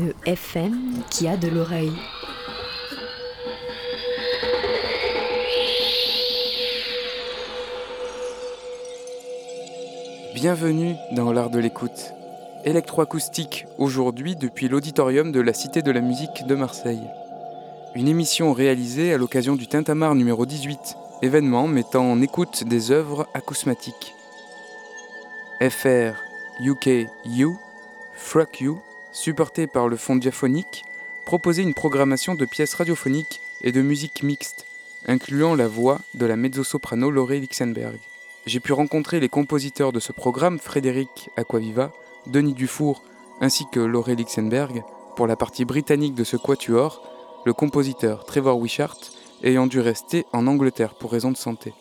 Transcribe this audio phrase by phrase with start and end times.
[0.00, 1.92] Une FM qui a de l'oreille.
[10.34, 12.14] Bienvenue dans l'art de l'écoute.
[12.64, 17.06] Électroacoustique aujourd'hui depuis l'auditorium de la Cité de la musique de Marseille.
[17.94, 23.28] Une émission réalisée à l'occasion du Tintamarre numéro 18, événement mettant en écoute des œuvres
[23.34, 24.14] acousmatiques.
[25.60, 26.14] FR
[26.64, 27.48] UK U,
[28.14, 28.80] Fruck You,
[29.12, 30.84] supporté par le Fonds diaphonique,
[31.24, 34.66] proposait une programmation de pièces radiophoniques et de musique mixte,
[35.06, 37.98] incluant la voix de la mezzo-soprano Laurie Lixenberg.
[38.46, 41.92] J'ai pu rencontrer les compositeurs de ce programme, Frédéric Aquaviva,
[42.26, 43.02] Denis Dufour
[43.40, 44.82] ainsi que Laurie Lixenberg,
[45.16, 47.02] pour la partie britannique de ce quatuor,
[47.44, 48.98] le compositeur Trevor Wishart
[49.42, 51.72] ayant dû rester en Angleterre pour raison de santé.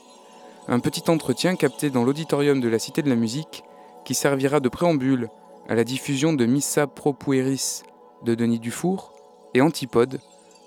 [0.68, 3.64] Un petit entretien capté dans l'auditorium de la Cité de la Musique
[4.06, 5.30] qui servira de préambule
[5.70, 7.84] à la diffusion de Missa Pro Pueris
[8.26, 9.14] de Denis Dufour
[9.54, 10.20] et Antipode,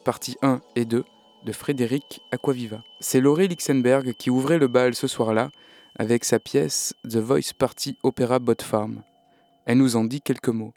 [0.05, 1.05] partie 1 et 2
[1.45, 2.85] de Frédéric Aquaviva.
[3.01, 5.51] C'est Laurie Lixenberg qui ouvrait le bal ce soir-là
[5.99, 9.03] avec sa pièce The Voice Party Opera Bot Farm.
[9.67, 10.73] Elle nous en dit quelques mots.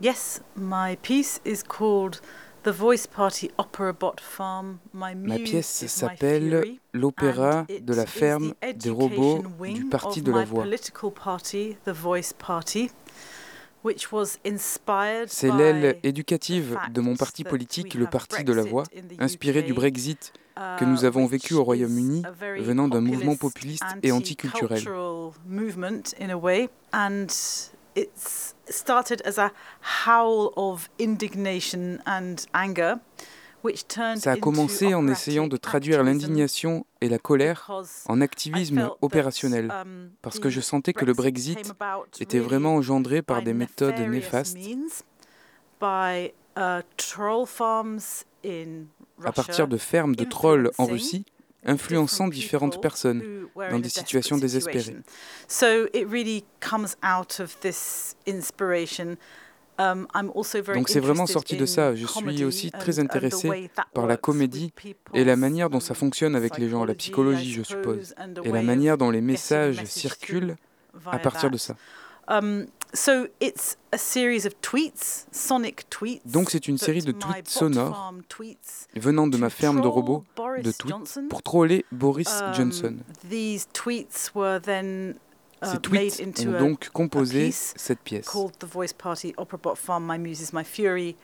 [0.00, 2.20] Yes, my piece is called
[2.62, 4.78] The Voice Party Opera Bot Farm.
[4.92, 10.64] My, Ma pièce s'appelle L'opéra de la ferme des robots du Parti de la Voix.
[15.26, 18.84] C'est l'aile éducative de mon parti politique, le Parti de la Voix,
[19.18, 20.32] inspiré du Brexit
[20.78, 22.22] que uh, nous avons vécu au Royaume-Uni,
[22.60, 24.82] venant d'un mouvement populist, populiste et anticulturel.
[34.16, 37.70] Ça a commencé en essayant de traduire l'indignation et la colère
[38.06, 41.72] en activisme opérationnel, um, parce que je sentais que le Brexit
[42.20, 44.58] était vraiment engendré par des méthodes néfastes.
[46.56, 46.82] uh,
[49.24, 51.24] à partir de fermes de trolls en Russie,
[51.64, 54.96] influençant différentes personnes dans des situations désespérées.
[59.78, 60.06] Um,
[60.74, 61.94] Donc c'est vraiment sorti de ça.
[61.94, 64.72] Je suis aussi très intéressé par la comédie
[65.14, 68.14] et la manière dont ça fonctionne avec les gens, la psychologie, je suppose,
[68.44, 69.34] et la manière dont les messages
[69.78, 70.56] message circulent
[71.10, 71.74] à partir de ça.
[72.26, 76.22] Um, so it's a series of tweets, sonic tweets.
[76.24, 78.14] Donc c'est une série de tweets sonores
[78.96, 80.24] venant de ma ferme de robots
[80.62, 82.96] de tweets pour troller Boris Um, Johnson.
[85.64, 88.26] These tweets were then Ces made tweets into ont a donc composé piece cette pièce.
[88.26, 91.16] called The Voice Party Opera Bot Farm My Muse is My Fury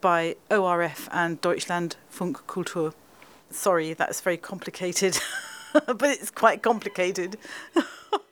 [0.00, 2.92] by ORF and Deutschlandfunk Kultur.
[3.50, 5.18] Sorry, that's very complicated,
[5.86, 7.36] but it's quite complicated.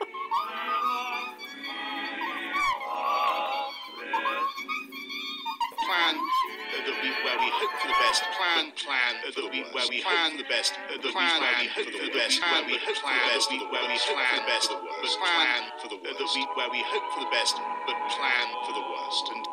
[8.11, 11.71] best plan plan uh, that where we plan the best uh, that plan where we
[11.71, 14.43] hope for the best where we hope for the best where we hope for the
[14.51, 14.67] best
[14.99, 16.27] but plan for the worst that
[16.59, 17.55] where we hope for the best
[17.87, 19.47] but plan for the worst and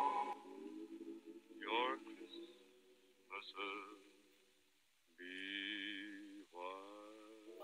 [1.61, 4.01] Your Christmases
[5.21, 5.37] be
[6.49, 7.61] white.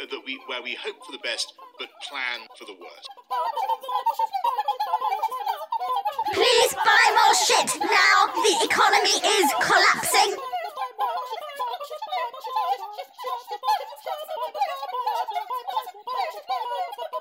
[0.00, 3.04] uh, that we where we hope for the best but plan for the worst
[6.32, 8.26] Please buy more shit now.
[8.34, 10.36] The economy is collapsing.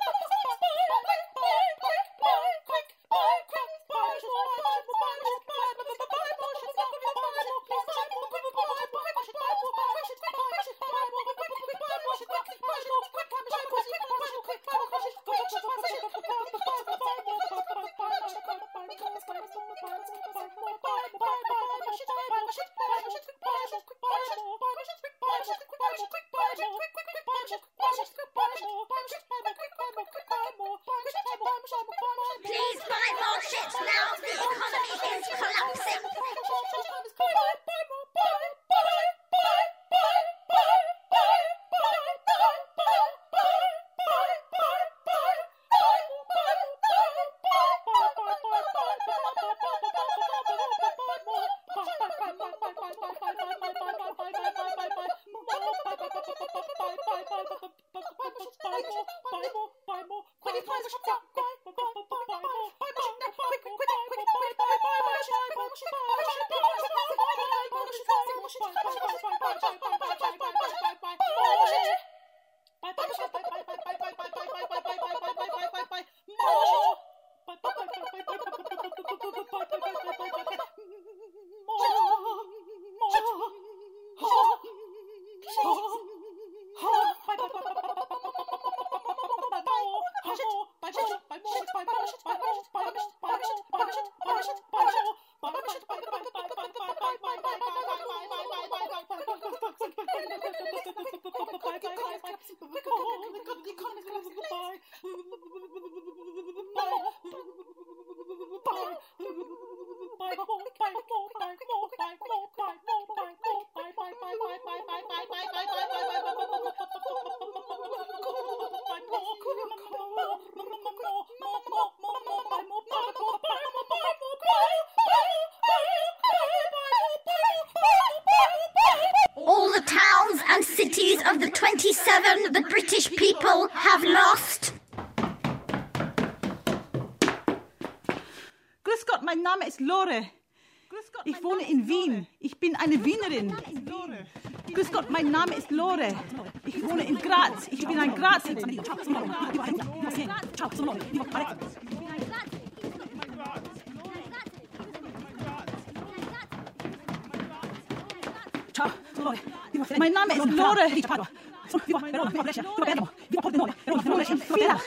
[164.05, 164.81] wohne in Villach.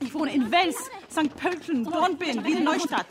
[0.00, 0.76] Ich wohne in Wels,
[1.10, 1.34] St.
[1.36, 3.06] Pölten, Dornbirn, Wien Neustadt.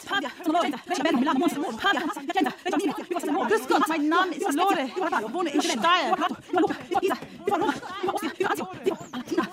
[3.50, 4.86] Grüß Gott, mein Name ist Lore.
[4.86, 6.16] Ich wohne in Steyr.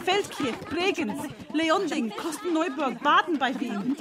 [0.05, 1.23] Feldkirch, Bregenz,
[1.53, 3.97] Leonding, Kostenneuburg, Baden bei Wien.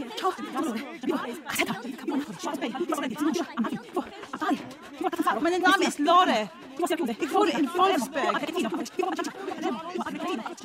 [5.41, 6.49] Mein Name ist Lore.
[7.07, 8.41] Ich wohne in Wolfsberg.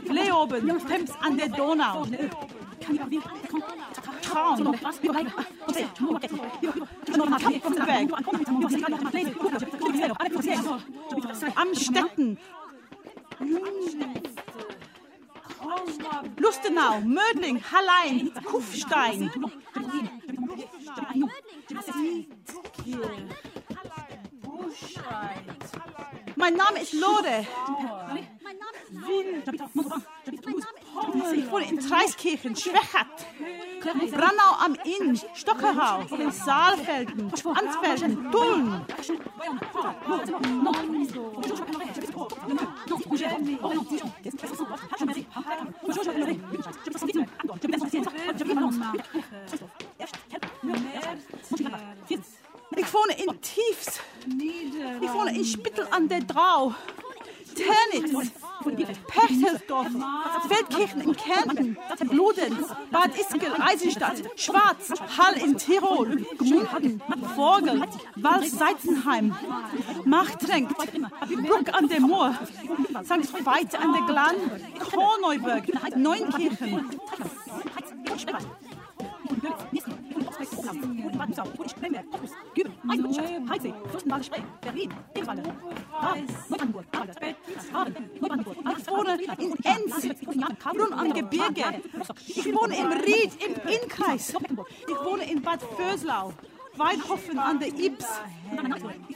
[0.05, 2.07] Leoben, Temps an der Donau.
[4.23, 4.79] Traun.
[11.55, 12.39] Amstetten.
[16.37, 19.31] Lustenau, Mödling, Hallein, Kufstein.
[27.29, 27.47] Lore.
[31.35, 33.27] Ich wohne in Treiskirchen, Schwächert,
[34.11, 38.85] Brannau am Inn, Stockerau, Saalfelden, Ansfelden, Tulln.
[52.77, 54.01] Ich wohne in Tiefs.
[55.01, 56.75] Ich wohne in Spittel an der Drau.
[57.59, 58.33] Ternitz,
[59.09, 59.89] Perchtelsdorf,
[60.49, 61.77] Feldkirchen in Kärnten,
[62.09, 67.03] Bludenz, Bad Ischgl, Eisenstadt, Schwarz, Hall in Tirol, Gmunden,
[67.35, 67.83] Vorgel,
[68.17, 69.35] Wals-Seitenheim,
[70.05, 72.39] Machtrenk, Bruck an der Moor,
[73.03, 73.45] St.
[73.45, 74.37] Veit an der Glan,
[74.79, 75.65] Korneuburg,
[75.97, 77.01] Neunkirchen.
[80.51, 81.03] Programm.
[81.03, 85.43] Gut Wartensau, Gut Spremberg, Fokus, Güben, Eisenwirtschaft, Heidsee, Fürstenwalde Spree, Berlin, Lebenswalde,
[85.93, 87.37] Hagen, Neubrandenburg, Arlberg,
[87.73, 90.19] Hagen, Neubrandenburg, Alfrode, in Enz,
[90.65, 91.83] Brunn am Gebirge.
[92.27, 94.31] Ich wohne im Ried, im Innkreis.
[94.31, 96.33] Ich wohne in Bad Vöslau,
[96.77, 98.07] Weinhofen an der Ibs.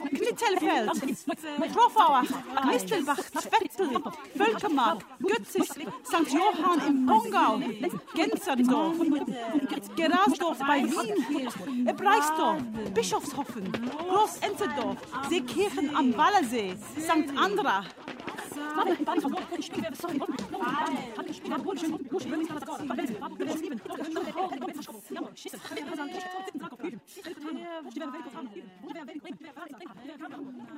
[0.09, 2.23] Knittelfeld, Trofauer,
[2.65, 4.01] Mistelbach, Zwettl,
[4.35, 6.33] Völkermark, Götzis, St.
[6.33, 7.59] Johann im Pongau,
[8.15, 8.95] Genzerdorf,
[9.95, 12.61] Gerasdorf bei Wien, Ebreisdorf,
[12.93, 13.71] Bischofshofen,
[14.09, 14.97] Groß-Enzerdorf,
[15.29, 17.37] Seekirchen am Wallersee, St.
[17.37, 17.83] Andra,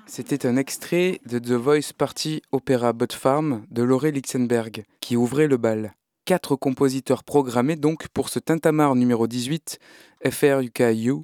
[0.06, 5.48] C'était un extrait de The Voice Party Opera But Farm de Lauré Lichtenberg, qui ouvrait
[5.48, 5.94] le bal.
[6.26, 9.80] Quatre compositeurs programmés donc pour ce tintamarre numéro 18,
[10.30, 11.24] FRUKU,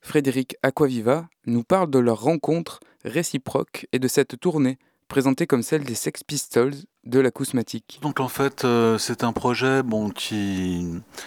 [0.00, 5.84] Frédéric Aquaviva, nous parle de leur rencontre réciproque et de cette tournée présentée comme celle
[5.84, 6.74] des Sex Pistols
[7.04, 7.98] de l'acousmatique.
[8.00, 10.86] Donc en fait, euh, c'est un projet bon, qui,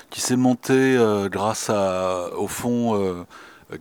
[0.10, 3.24] qui s'est monté euh, grâce à, au fond euh,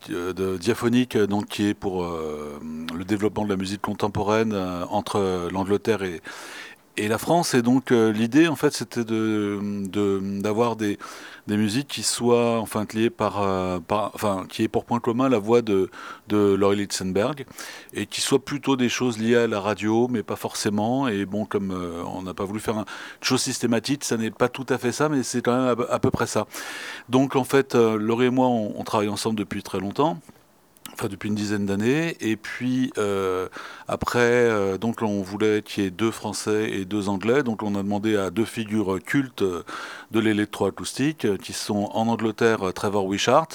[0.08, 4.54] de diaphonique, donc, qui est pour le développement de la musique contemporaine
[4.90, 6.20] entre l'Angleterre et,
[6.96, 7.54] et la France.
[7.54, 10.98] Et donc euh, l'idée, en fait, c'était de, d'avoir des,
[11.46, 15.28] des musiques qui soient enfin liées par, euh, par, enfin, qui aient pour point commun
[15.28, 15.90] la voix de,
[16.28, 17.46] de Laurie Litzenberg
[17.94, 21.08] et qui soient plutôt des choses liées à la radio, mais pas forcément.
[21.08, 22.84] Et bon, comme euh, on n'a pas voulu faire une
[23.20, 26.10] chose systématique, ça n'est pas tout à fait ça, mais c'est quand même à, peu
[26.10, 26.46] près ça.
[27.08, 30.18] Donc en fait, Laurie et moi, on travaille ensemble depuis très longtemps
[30.92, 32.16] enfin depuis une dizaine d'années.
[32.20, 33.48] Et puis euh,
[33.88, 37.42] après, euh, donc on voulait qu'il y ait deux Français et deux Anglais.
[37.42, 43.06] Donc on a demandé à deux figures cultes de l'électroacoustique, qui sont en Angleterre Trevor
[43.06, 43.48] Wishart.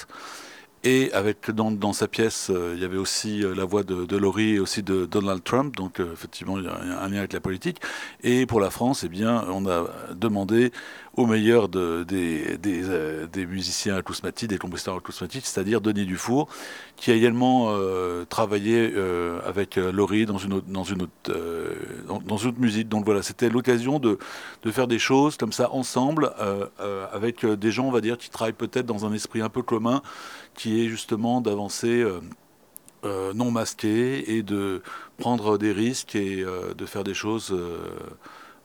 [0.84, 4.56] Et avec dans, sa pièce, euh, il y avait aussi la voix de, de, Laurie
[4.56, 7.82] et aussi de Donald Trump, donc effectivement il y a un lien avec la politique.
[8.24, 10.72] Et pour la France, eh bien, on a demandé
[11.18, 16.48] au meilleur euh, des, musiciens acousmatiques, des compositeurs acousmatiques, c'est-à-dire Denis Dufour,
[16.96, 20.68] qui a également euh, travaillé euh, avec Laurie dans une autre,
[22.60, 22.88] musique.
[22.88, 24.20] Donc voilà, c'était l'occasion de,
[24.62, 26.32] de, faire des choses comme ça ensemble,
[27.12, 30.02] avec des gens, on va dire, qui travaillent peut-être dans un esprit un peu commun,
[30.54, 32.06] qui est justement d'avancer.
[33.34, 34.82] non masqué et de
[35.18, 36.44] prendre des risques et
[36.78, 37.56] de faire des choses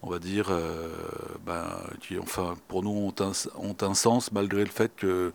[0.02, 0.88] on va dire, euh,
[1.47, 1.64] ben,
[2.00, 5.32] qui, enfin, pour nous, ont un, sens malgré le fait que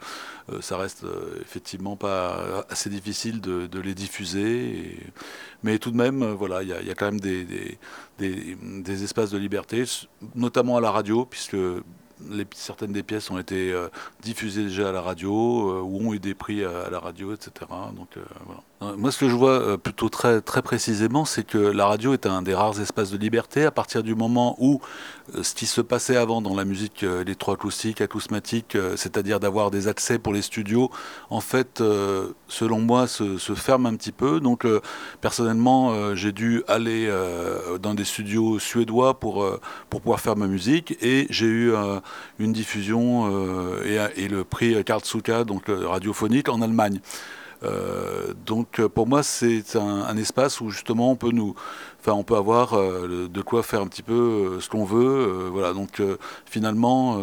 [0.51, 4.99] euh, ça reste euh, effectivement pas assez difficile de, les diffuser.
[5.63, 9.85] mais tout de même, voilà, il y, a quand même des, espaces de liberté,
[10.35, 11.57] notamment à la radio, puisque
[12.53, 13.73] certaines des pièces ont été
[14.21, 17.51] diffusées déjà à la radio ou ont eu des prix à, la radio, etc.
[17.95, 18.61] Donc voilà.
[18.83, 22.13] Euh, moi, ce que je vois euh, plutôt très, très précisément, c'est que la radio
[22.13, 24.81] est un des rares espaces de liberté à partir du moment où
[25.35, 30.19] euh, ce qui se passait avant dans la musique électroacoustique, acousmatique, c'est-à-dire d'avoir des accès
[30.19, 30.91] pour les studios,
[31.31, 31.81] en fait,
[32.47, 34.39] selon moi, se, ferme un petit peu.
[34.39, 34.65] Donc,
[35.21, 37.11] personnellement, j'ai dû aller
[37.81, 39.45] dans des studios suédois pour,
[39.89, 41.73] pour pouvoir faire ma musique et j'ai eu
[42.39, 43.29] une diffusion
[43.83, 46.99] et, le prix Karlsruhe, donc radiophonique, en Allemagne.
[47.63, 51.55] Euh, donc pour moi c'est un, espace où justement on peut nous
[52.07, 54.97] Enfin, on peut avoir euh, de quoi faire un petit peu euh, ce qu'on veut.
[55.05, 56.01] Euh, voilà, donc
[56.45, 57.19] finalement,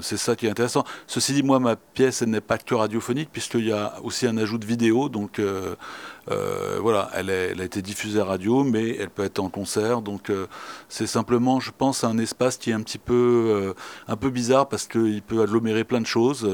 [0.00, 0.84] c'est ça qui est intéressant.
[1.06, 4.58] Ceci dit, moi, ma pièce, n'est pas que radiophonique, puisqu'il y a aussi un ajout
[4.58, 5.08] de vidéo.
[5.08, 5.40] Donc
[6.80, 10.02] voilà, elle, a été diffusée à radio, mais elle peut être en concert.
[10.02, 10.30] Donc
[10.88, 13.74] c'est simplement, je pense, un espace qui est un petit peu,
[14.06, 16.48] un peu bizarre parce qu'il peut agglomérer plein de choses.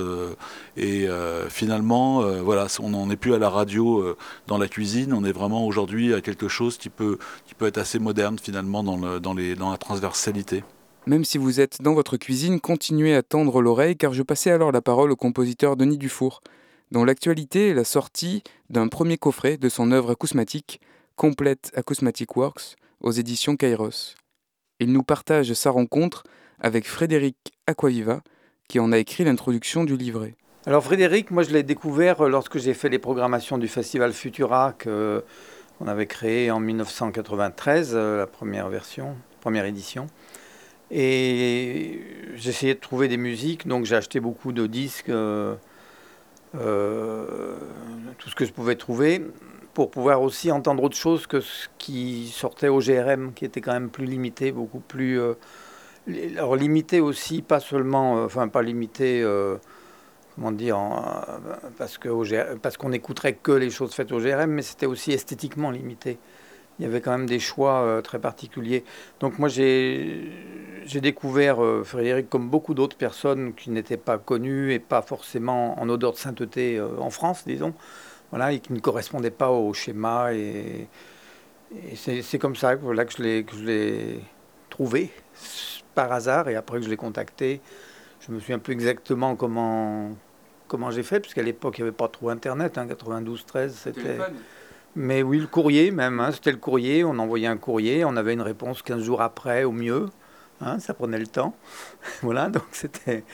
[0.77, 1.09] et
[1.49, 4.17] finalement, voilà, on n'en est plus à la radio
[4.47, 5.13] dans la cuisine.
[5.13, 8.83] On est vraiment aujourd'hui à quelque chose qui peut, qui peut être assez moderne finalement
[8.83, 9.35] dans, dans
[9.71, 10.65] la transversalité.
[11.07, 14.73] Même si vous êtes dans votre cuisine, continuez à tendre l'oreille car je passais alors
[14.73, 16.41] la parole au compositeur Denis Dufour,
[16.95, 20.81] dont l'actualité est la sortie d'un premier coffret de son œuvre acousmatique,
[21.17, 24.15] Complete Acousmatic Works, aux éditions Kairos.
[24.79, 26.23] Il nous partage sa rencontre
[26.61, 27.37] avec Frédéric
[27.67, 28.21] Aquaviva,
[28.69, 30.37] qui en a écrit l'introduction du livret.
[30.67, 35.25] Alors Frédéric, moi je l'ai découvert lorsque j'ai fait les programmations du festival Futura que
[35.81, 40.07] on avait créé en 1993, euh, la première version, première édition.
[40.93, 42.01] Et
[42.37, 45.11] j'essayais de trouver des musiques, donc j'ai acheté beaucoup de disques,
[46.55, 47.57] euh, euh,
[48.19, 49.23] tout ce que je pouvais trouver,
[49.75, 53.73] pour pouvoir aussi entendre autre chose que ce qui sortait au GRM, qui était quand
[53.73, 55.21] même plus limité, beaucoup plus...
[56.37, 59.25] alors limité aussi, pas seulement, enfin pas limité
[60.37, 60.79] comment dire,
[61.77, 65.71] parce que parce qu'on n'écouterait que les choses faites au GRM, mais c'était aussi esthétiquement
[65.73, 66.19] limité.
[66.79, 68.85] Il y avait quand même des choix euh, très particuliers.
[69.21, 70.31] Donc moi j'ai
[70.87, 75.89] découvert euh, Frédéric comme beaucoup d'autres personnes qui n'étaient pas connues et pas forcément en
[75.89, 77.75] odeur de sainteté euh, en France, disons,
[78.31, 80.35] voilà, et qui ne correspondaient pas au schéma.
[80.35, 80.89] Et,
[81.97, 84.21] c'est comme ça voilà, que je l'ai
[84.71, 85.11] trouvé
[85.95, 87.61] par hasard et après que je l'ai contacté.
[88.21, 90.11] Je me souviens plus exactement comment,
[90.69, 94.19] comment j'ai fait, puisqu'à l'époque, il n'y avait pas trop Internet, hein, 92-13, c'était...
[94.97, 98.33] Mais oui, le courrier même, hein, c'était le courrier, on envoyait un courrier, on avait
[98.33, 100.07] une réponse 15 jours après, au mieux,
[100.61, 101.57] hein, ça prenait le temps.
[102.23, 103.25] voilà, donc c'était,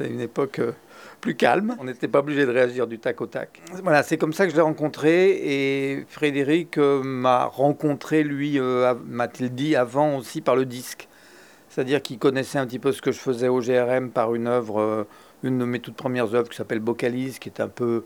[0.00, 0.72] une époque euh,
[1.20, 3.60] plus calme, on n'était pas obligé de réagir du tac au tac.
[3.82, 8.94] Voilà, c'est comme ça que je l'ai rencontré, et Frédéric euh, m'a rencontré, lui, euh,
[9.06, 11.08] m'a-t-il dit, avant aussi par le disque.
[11.68, 15.06] C'est-à-dire qu'il connaissait un petit peu ce que je faisais au GRM par une œuvre,
[15.42, 18.04] une de mes toutes premières œuvres qui s'appelle Bocalise, qui est un peu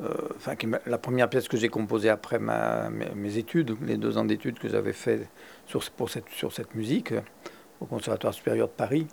[0.00, 0.54] enfin,
[0.86, 4.92] la première pièce que j'ai composée après mes, études, les deux ans d'études que j'avais
[4.92, 5.28] fait
[5.66, 7.14] sur, cette, musique
[7.80, 9.06] au Conservatoire supérieur de Paris.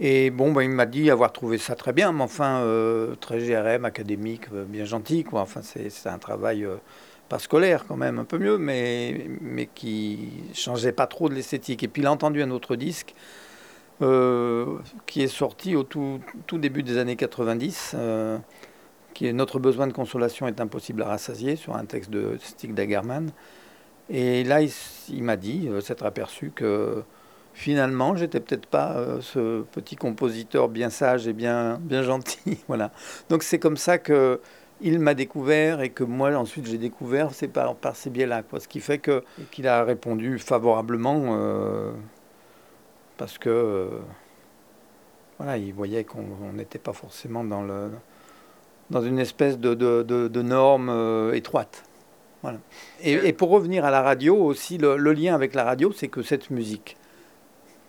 [0.00, 3.38] Et bon, ben, il m'a dit avoir trouvé ça très bien, mais enfin, euh, très
[3.38, 5.42] GRM, académique, euh, bien gentil, quoi.
[5.42, 6.76] Enfin, c'est un travail euh,
[7.28, 11.84] pas scolaire quand même, un peu mieux, mais, mais qui changeait pas trop de l'esthétique.
[11.84, 13.14] Et puis il a entendu un autre disque
[15.06, 17.94] qui est sorti au tout, tout, début des années 90,
[19.14, 22.74] qui est Notre besoin de consolation est impossible à rassasier, sur un texte de Stig
[22.74, 23.30] Dagerman.
[24.10, 27.02] Et là, il, m'a dit, s'être aperçu que
[27.54, 32.58] finalement, j'étais peut-être pas euh, ce petit compositeur bien sage et bien, bien gentil.
[32.68, 32.90] voilà.
[33.30, 34.40] Donc c'est comme ça que
[34.80, 38.42] il m'a découvert et que moi ensuite j'ai découvert, c'est par, ces biais-là.
[38.58, 41.92] Ce qui fait que, qu'il a répondu favorablement euh,
[43.16, 43.88] parce que euh,
[45.38, 47.90] voilà, il voyait qu'on n'était pas forcément dans, le,
[48.90, 51.84] dans une espèce de, de, de, norme étroite.
[52.42, 52.58] Voilà.
[53.02, 56.50] Et, pour revenir à la radio aussi, le lien avec la radio, c'est que cette
[56.50, 56.96] musique,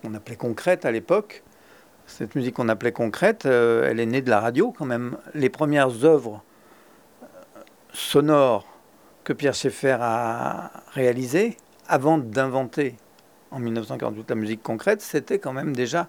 [0.02, 1.42] qu'on appelait concrète à l'époque.
[2.06, 5.16] Cette musique qu'on appelait concrète, euh, elle est née de la radio quand même.
[5.34, 6.42] Les premières œuvres
[7.22, 7.26] euh,
[7.92, 8.66] sonores
[9.24, 11.56] que Pierre Schaeffer a réalisées,
[11.88, 12.94] avant d'inventer
[13.50, 16.08] en 1948 la musique concrète, c'était quand même déjà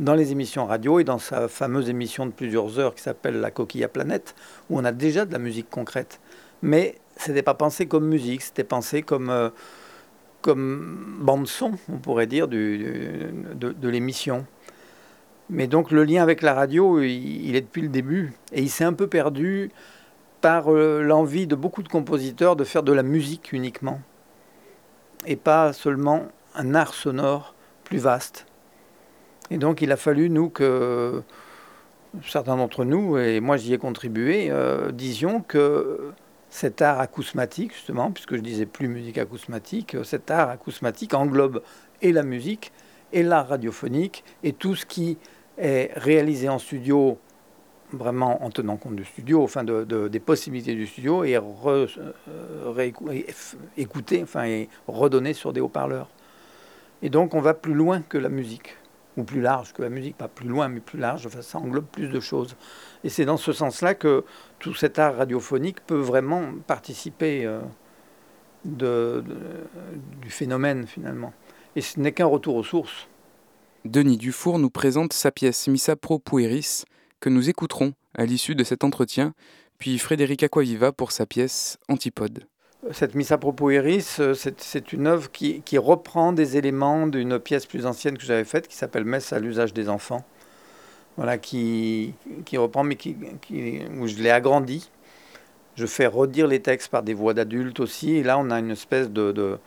[0.00, 3.52] dans les émissions radio et dans sa fameuse émission de plusieurs heures qui s'appelle La
[3.52, 4.34] coquille à planète,
[4.68, 6.20] où on a déjà de la musique concrète.
[6.62, 9.30] Mais ce n'était pas pensé comme musique, c'était pensé comme...
[9.30, 9.50] Euh,
[10.42, 13.28] comme bande-son, on pourrait dire, de,
[13.58, 14.46] de l'émission.
[15.50, 18.32] Mais donc le lien avec la radio, il, est depuis le début.
[18.52, 19.70] Et il s'est un peu perdu
[20.40, 24.00] par euh, l'envie de beaucoup de compositeurs de faire de la musique uniquement.
[25.26, 28.46] Et pas seulement un art sonore plus vaste.
[29.50, 31.22] Et donc il a fallu, nous, que
[32.24, 36.12] certains d'entre nous, et moi j'y ai contribué, euh, disions que
[36.50, 41.62] cet art acousmatique, justement, puisque je disais plus musique acousmatique, euh, cet art acousmatique englobe
[42.02, 42.72] et la musique,
[43.12, 45.18] et l'art radiophonique, et tout ce qui
[45.58, 47.18] est réalisé en studio,
[47.92, 52.90] vraiment en tenant compte du studio, enfin de, des possibilités du studio, et re, euh,
[53.76, 56.08] écouté, enfin, et redonné sur des haut-parleurs.
[57.02, 58.76] Et donc on va plus loin que la musique,
[59.16, 62.08] ou plus large que la musique, pas plus loin, mais plus large, ça englobe plus
[62.08, 62.56] de choses.
[63.04, 64.24] Et c'est dans ce sens-là que
[64.58, 67.60] tout cet art radiophonique peut vraiment participer euh,
[68.64, 71.32] du phénomène finalement.
[71.76, 73.08] Et ce n'est qu'un retour aux sources.
[73.84, 76.84] Denis Dufour nous présente sa pièce Missa Pro Pueris,
[77.20, 79.32] que nous écouterons à l'issue de cet entretien,
[79.78, 82.49] puis Frédéric Aquaviva pour sa pièce Antipode.
[82.92, 87.84] Cette Missa Pro Pueris, euh, c'est une œuvre qui, reprend des éléments d'une pièce plus
[87.84, 90.24] ancienne que j'avais faite, qui s'appelle Messe à l'usage des enfants
[91.18, 92.14] voilà, qui,
[92.46, 93.14] qui reprend, mais qui,
[93.98, 94.90] où je l'ai agrandi.
[95.76, 98.14] Je fais redire les textes par des voix d'adultes aussi.
[98.14, 99.58] Et là, on a une espèce de, de,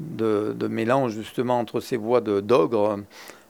[0.00, 3.00] de, mélange justement entre ces voix d'ogre,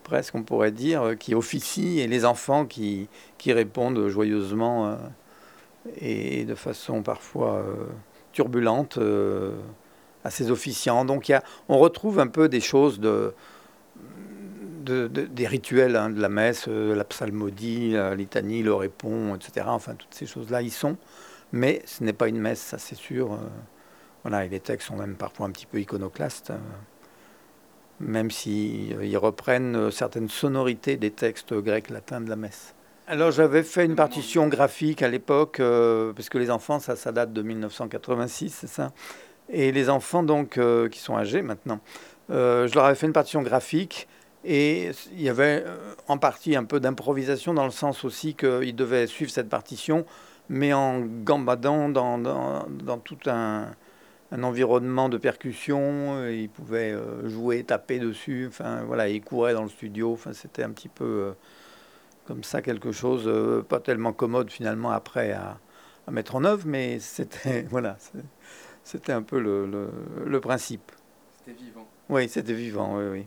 [0.03, 4.97] presque on pourrait dire, qui officient, et les enfants qui, qui répondent joyeusement euh,
[6.01, 7.87] et de façon parfois euh,
[8.35, 9.53] turbulente euh,
[10.25, 11.07] à ces officiants.
[11.07, 11.33] Donc
[11.69, 13.33] on retrouve un peu des choses de
[14.85, 19.67] des rituels hein, de la messe, euh, la psalmodie, la litanie, le répond, etc.
[19.69, 20.97] Enfin, toutes ces choses-là y sont.
[21.53, 23.33] Mais ce n'est pas une messe, ça c'est sûr.
[23.33, 23.37] Euh,
[24.23, 26.59] voilà, et les textes sont même parfois un petit peu iconoclastes, euh,
[28.01, 32.74] même s'ils ils reprennent certaines sonorités des textes grecs latins de la messe.
[33.07, 37.33] Alors j'avais fait une partition graphique à l'époque, parce que les enfants, ça, ça date
[37.33, 38.93] de 1986, c'est ça?
[39.51, 40.59] Et les enfants, donc,
[40.91, 41.81] qui sont âgés maintenant,
[42.31, 44.09] je leur avais fait une partition graphique
[44.45, 48.77] et il y avait euh, en partie un peu d'improvisation dans le sens aussi qu'ils
[48.77, 50.05] devaient suivre cette partition,
[50.51, 53.69] mais en gambadant dans, dans, tout un,
[54.33, 56.29] un, environnement de percussion.
[56.29, 58.47] Ils pouvaient euh, jouer, taper dessus.
[58.49, 60.13] Enfin, voilà, ils couraient dans le studio.
[60.13, 61.33] Enfin, c'était un petit peu euh,
[62.27, 63.31] comme ça, quelque chose
[63.69, 65.59] pas tellement commode finalement après à,
[66.07, 67.97] à mettre en œuvre, mais c'était voilà,
[68.83, 69.89] c'était un peu le, le,
[70.25, 70.93] le principe.
[71.39, 71.87] C'était vivant.
[72.09, 73.27] Oui, c'était vivant, oui, oui.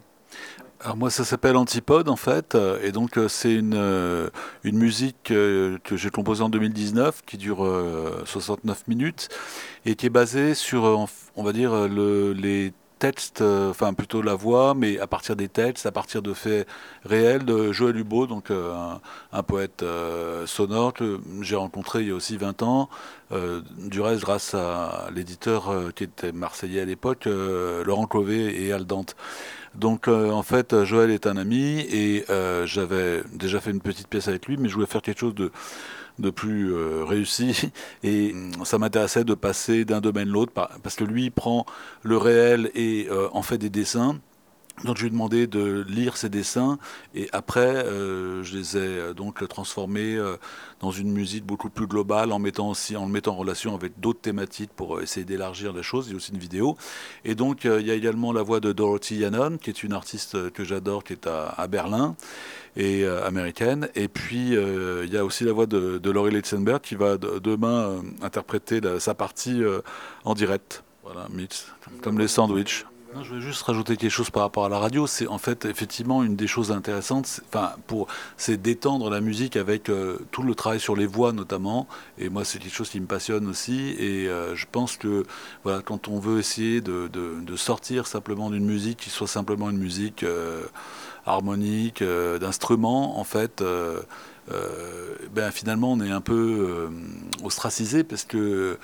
[0.80, 4.30] Alors moi ça s'appelle Antipode en fait euh, et donc euh, c'est une, euh,
[4.64, 7.66] une musique que j'ai composée en 2019 qui dure
[8.26, 9.30] 69 minutes
[9.86, 10.84] et qui est basée sur
[11.36, 15.86] on va dire le, les textes, enfin plutôt la voix, mais à partir des textes,
[15.86, 16.68] à partir de faits
[17.06, 19.84] réels de Joël Hubo, donc un, poète
[20.46, 22.90] sonore que j'ai rencontré il y a aussi 20 ans,
[23.78, 29.16] du reste grâce à l'éditeur qui était marseillais à l'époque, Laurent Clovet et Aldante.
[29.78, 34.08] Donc euh, en fait, Joël est un ami et euh, j'avais déjà fait une petite
[34.08, 35.52] pièce avec lui, mais je voulais faire quelque chose de
[36.20, 37.72] de plus euh, réussi.
[38.04, 41.66] Et ça m'intéressait de passer d'un domaine à l'autre parce que lui prend
[42.04, 44.18] le réel et euh, en fait des dessins
[44.84, 46.78] donc je lui ai demandé de lire ses dessins
[47.16, 50.38] et après euh, je les ai euh, donc transformés euh,
[50.82, 54.00] dans une musique beaucoup plus globale en mettant aussi en le mettant en relation avec
[54.00, 56.08] d'autres thématiques pour essayer d'élargir la chose.
[56.08, 56.78] Il y a aussi une vidéo
[57.26, 60.52] et donc il y a également la voix de Dorothy Yannon qui est une artiste
[60.52, 62.16] que j'adore qui est à, Berlin
[62.76, 66.42] et américaine et puis il y a aussi la voix de, de Laurie
[66.84, 69.62] qui va de- demain interpréter sa partie
[70.24, 70.84] en direct.
[71.04, 71.68] Voilà, mix
[72.02, 72.86] comme les sandwichs.
[73.24, 75.08] Je vais juste rajouter quelque chose par rapport à la radio.
[75.08, 77.42] C'est en fait effectivement une des choses intéressantes.
[77.48, 81.88] Enfin, pour c'est d'étendre la musique avec euh, tout le travail sur les voix notamment.
[82.18, 83.96] Et moi, c'est quelque chose qui me passionne aussi.
[83.98, 85.26] Et euh, je pense que
[85.64, 89.80] voilà, quand on veut essayer de, de- sortir simplement d'une musique qui soit simplement une
[89.80, 90.64] musique euh,
[91.26, 93.64] harmonique, d'instruments, en fait.
[95.34, 96.90] ben finalement on est un peu
[97.44, 98.78] ostracisé parce que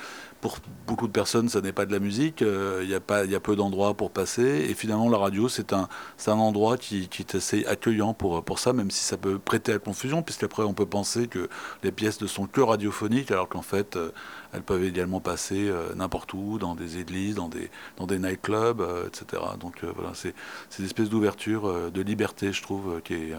[0.43, 3.35] pour beaucoup de personnes ça n'est pas de la musique, euh, il y a y
[3.35, 5.87] a peu d'endroits pour passer et finalement la radio c'est un
[6.27, 9.79] un endroit qui, est assez accueillant pour pour ça même si ça peut prêter à
[9.79, 11.47] confusion puisqu'après on peut penser que
[11.83, 14.11] les pièces ne sont que radiophoniques alors qu'en fait euh,
[14.51, 18.81] elles peuvent également passer euh, n'importe où dans des églises, dans des dans des nightclubs,
[18.81, 19.41] euh, etc.
[19.61, 20.35] Donc euh, voilà c'est
[20.69, 23.37] c'est une espèce d'ouverture euh, de liberté je trouve euh, qui est euh,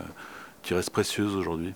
[0.63, 1.75] qui reste précieuse aujourd'hui.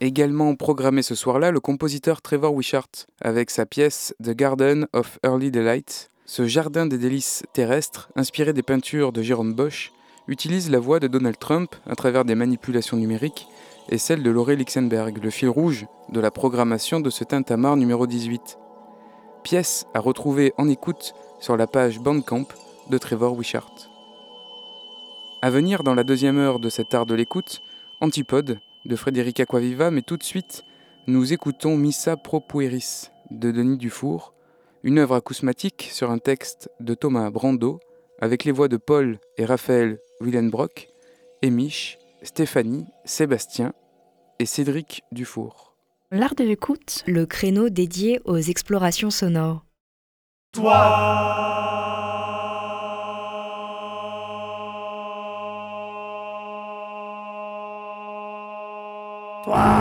[0.00, 2.90] Également programmé ce soir-là, le compositeur Trevor Wishart,
[3.22, 6.10] avec sa pièce The Garden of Early Delight.
[6.26, 9.92] Ce jardin des délices terrestres, inspiré des peintures de Jérôme Bosch,
[10.28, 13.46] utilise la voix de Donald Trump à travers des manipulations numériques
[13.88, 18.06] et celle de Laurie Lixenberg, le fil rouge de la programmation de ce tintamarre numéro
[18.06, 18.58] 18.
[19.44, 22.48] Pièce à retrouver en écoute sur la page Bandcamp
[22.90, 23.72] de Trevor Wishart.
[25.40, 27.62] À venir dans la deuxième heure de cet art de l'écoute,
[28.02, 30.62] Antipode de Frédéric Aquaviva, mais tout de suite,
[31.06, 34.34] nous écoutons Missa Pro Pueris de Denis Dufour,
[34.82, 37.80] une œuvre acousmatique sur un texte de Thomas Brando,
[38.20, 40.88] avec les voix de Paul et Raphaël Willenbrock,
[41.42, 43.72] Emiche, Stéphanie, Sébastien
[44.38, 45.76] et Cédric Dufour.
[46.12, 49.64] L'art de l'écoute, Le créneau dédié aux explorations sonores.
[50.52, 51.55] toi
[59.46, 59.75] Wow.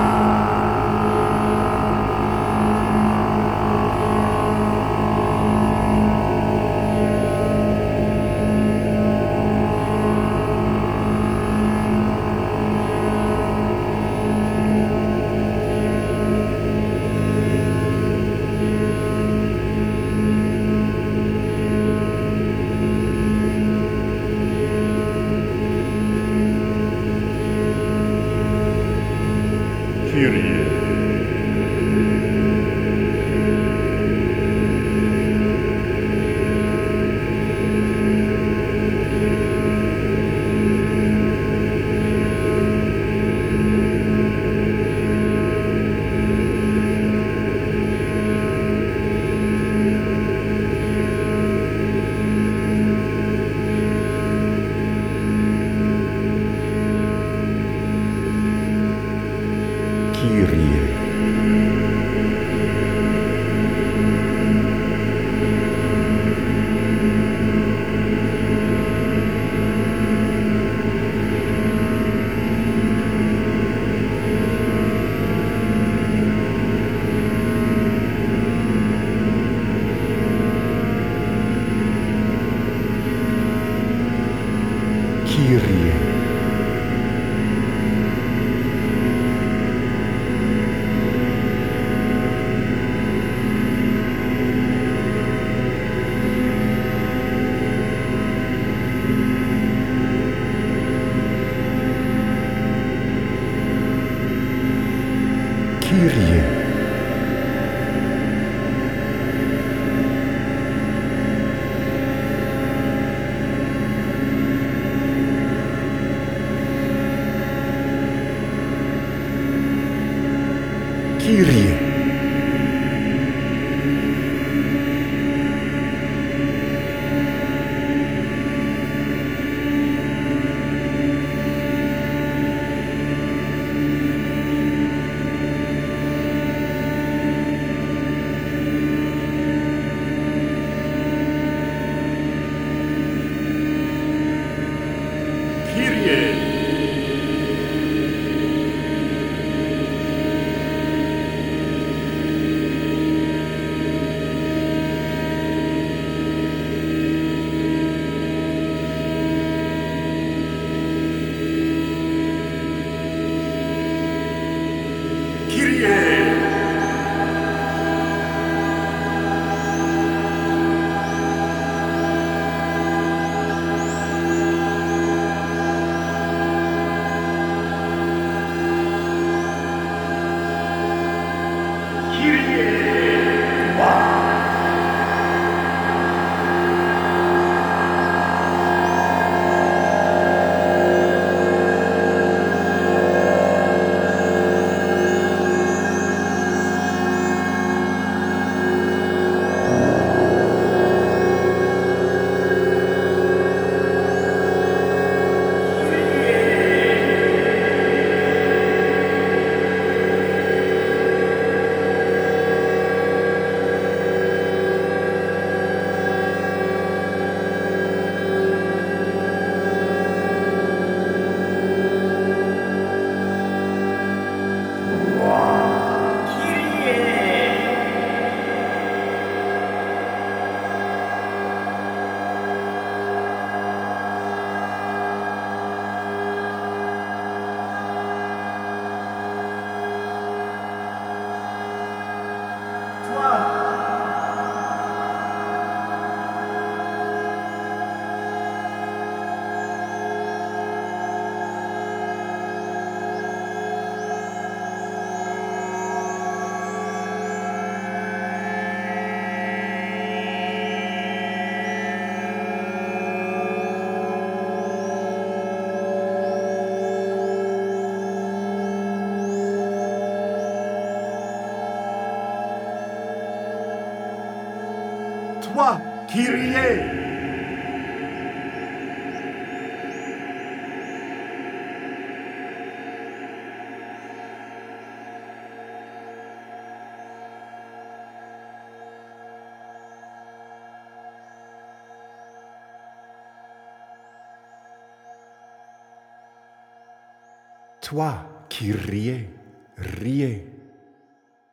[297.81, 298.15] Toi
[298.49, 299.29] qui riais,
[299.77, 300.47] riais,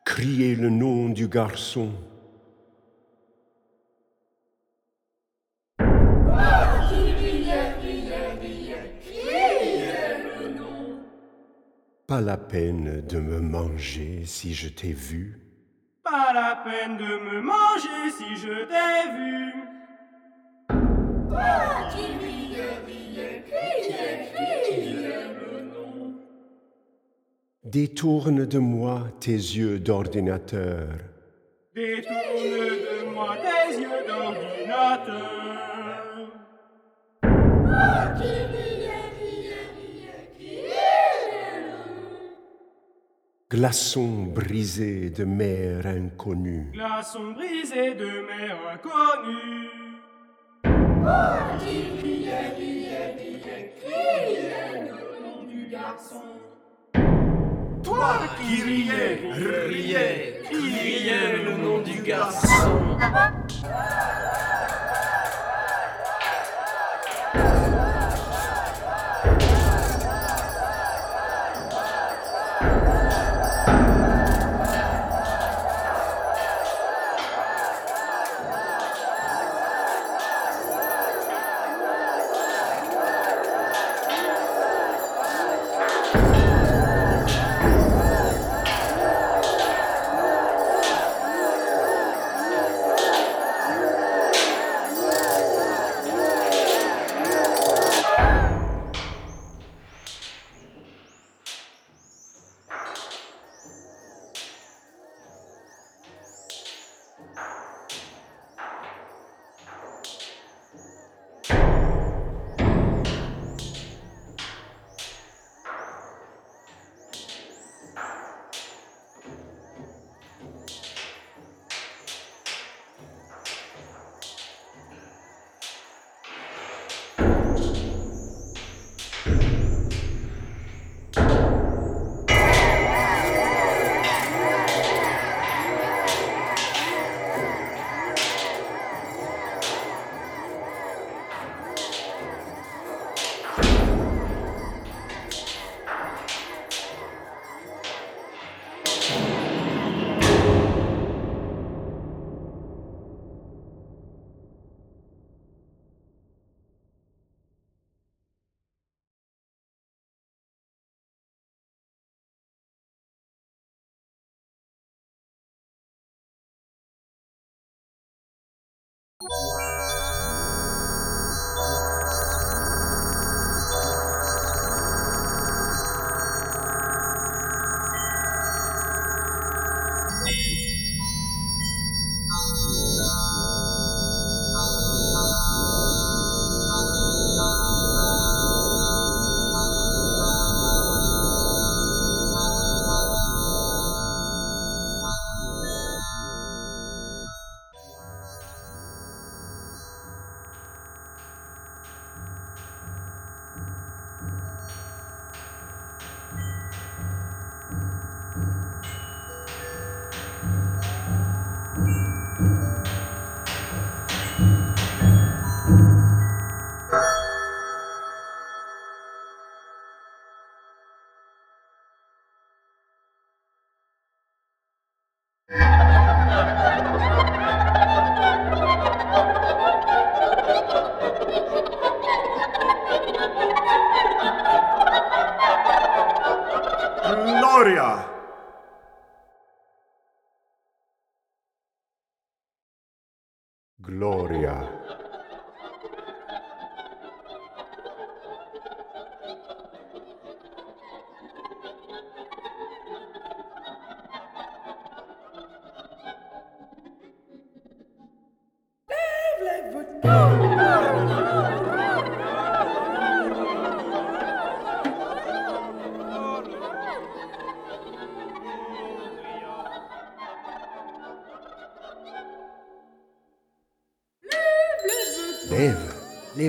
[0.03, 1.91] criez le nom du garçon.
[12.53, 15.39] Peine de me manger si je t'ai vu.
[16.03, 19.53] Pas la peine de me manger si je t'ai vu.
[21.29, 22.13] Toi qui.
[27.63, 30.89] Détourne de moi tes yeux d'ordinateur.
[31.73, 35.42] Détourne de moi tes yeux d'ordinateur.
[43.63, 46.67] Glaçon brisé de mer inconnue.
[46.73, 49.69] Glaçon brisé de mer inconnue.
[50.61, 56.25] Toi qui riais, riais, riais, criez le nom du garçon.
[57.81, 62.97] Toi qui riais, riais, criais le nom du garçon.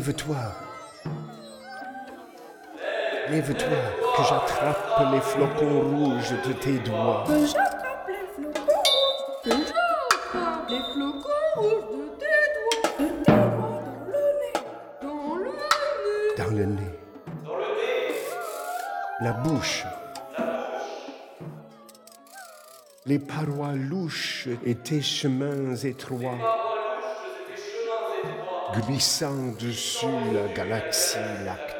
[0.06, 0.36] Lève-toi.
[3.30, 3.78] Lève-toi,
[4.16, 7.24] que j'attrape les flocons rouges de tes doigts.
[7.26, 14.60] Que j'attrape les flocons rouges, que j'attrape les flocons rouges de tes doigts, de tes
[15.00, 16.36] doigts dans le nez, dans le nez.
[16.36, 16.98] Dans le nez.
[17.44, 18.14] Dans le nez.
[19.22, 19.84] La bouche.
[20.36, 20.64] La bouche.
[23.06, 26.73] Les parois louches et tes chemins étroits.
[28.82, 31.73] Glissant dessus la galaxie lactée.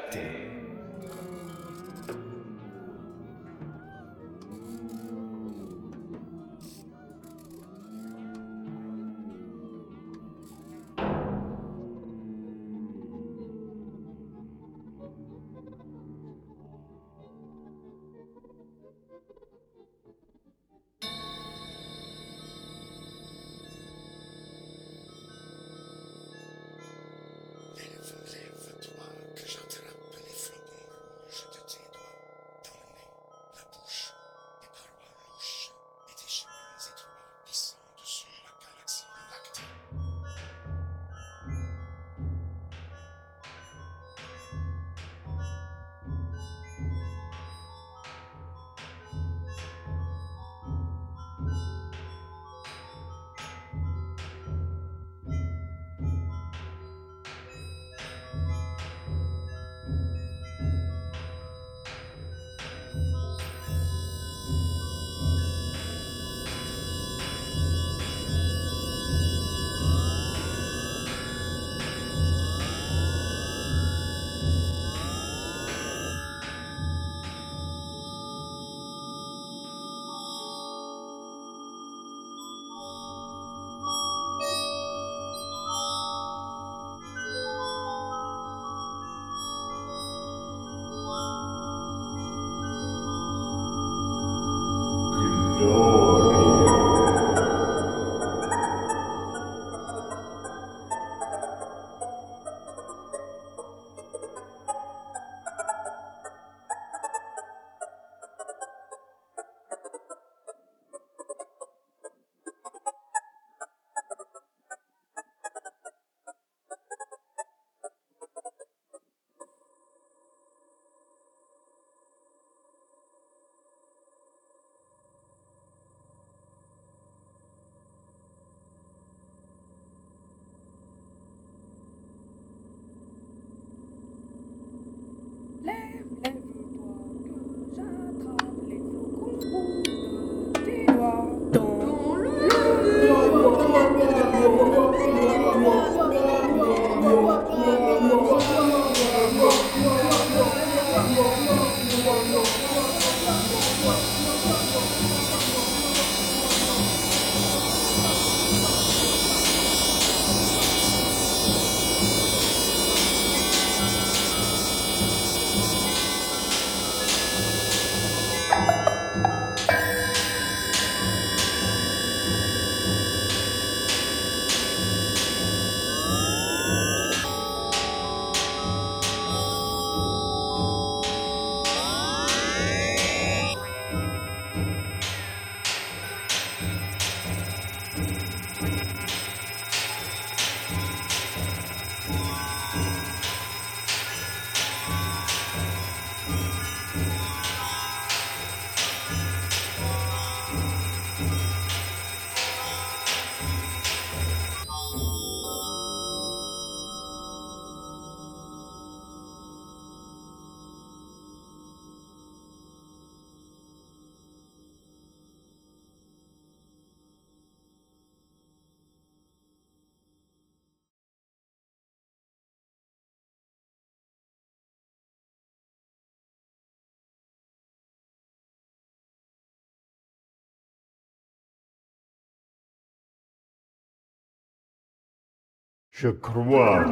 [235.96, 236.84] Je crois.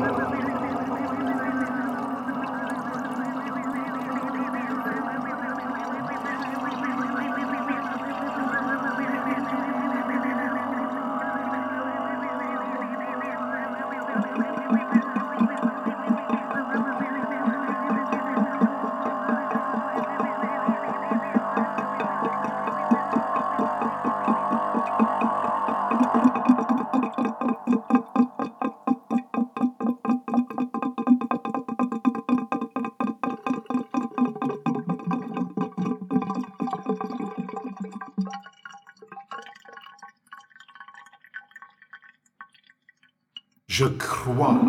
[43.73, 44.61] Je crois.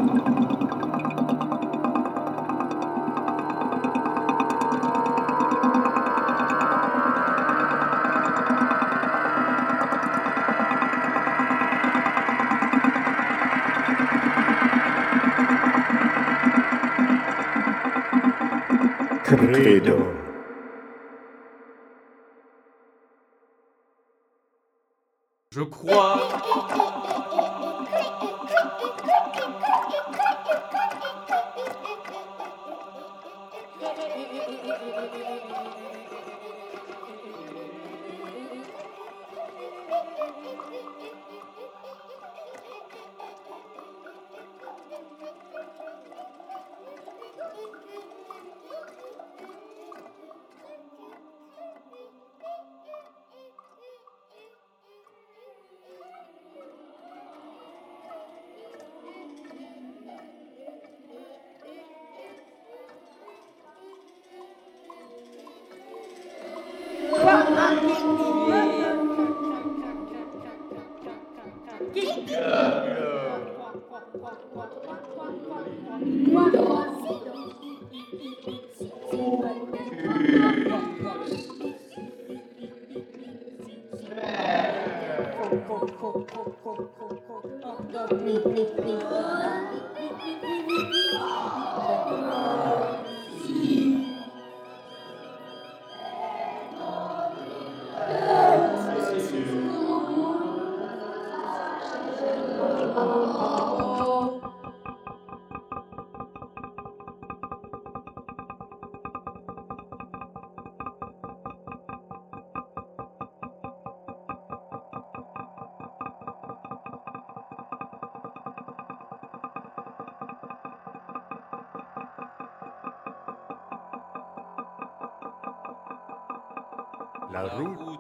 [19.26, 20.12] Credo.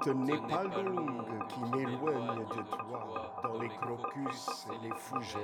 [0.03, 5.41] Route n'est pas longue qui m'éloigne de toi dans les crocus et les fougères.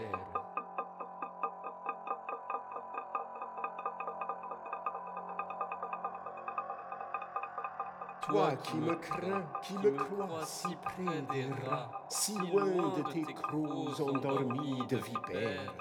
[8.22, 13.34] Toi qui me crains, qui me crois si près des rats, si loin de tes
[13.34, 15.74] crocs endormis de vipères,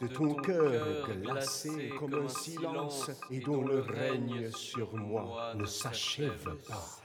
[0.00, 6.56] de ton cœur glacé comme un silence et dont le règne sur moi ne s'achève
[6.68, 7.01] pas.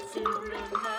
[0.00, 0.91] to remember.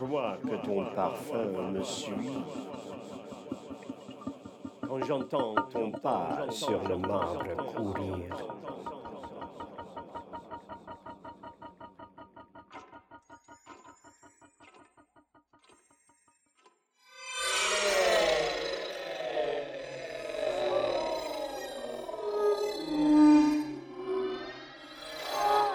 [0.00, 2.14] Crois que ton parfum me suit.
[4.86, 8.36] Quand j'entends ton pas sur le marbre courir.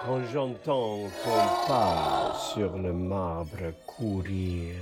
[0.06, 4.76] Quand j'entends ton pas sur le marbre courir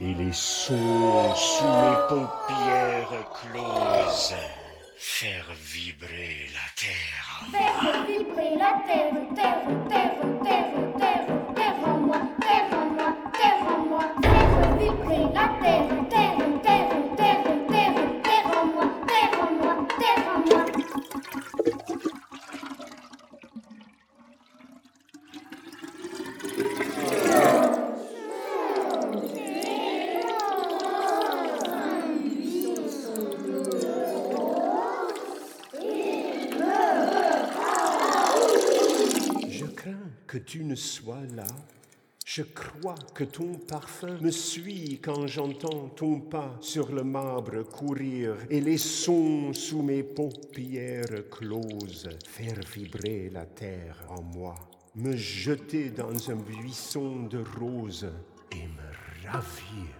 [0.00, 4.34] et les sons sous mes paupières closes
[4.96, 7.19] faire vibrer la terre.
[43.20, 48.78] Que ton parfum me suit quand j'entends ton pas sur le marbre courir et les
[48.78, 54.54] sons sous mes paupières closes faire vibrer la terre en moi,
[54.94, 58.10] me jeter dans un buisson de roses
[58.52, 59.99] et me ravir.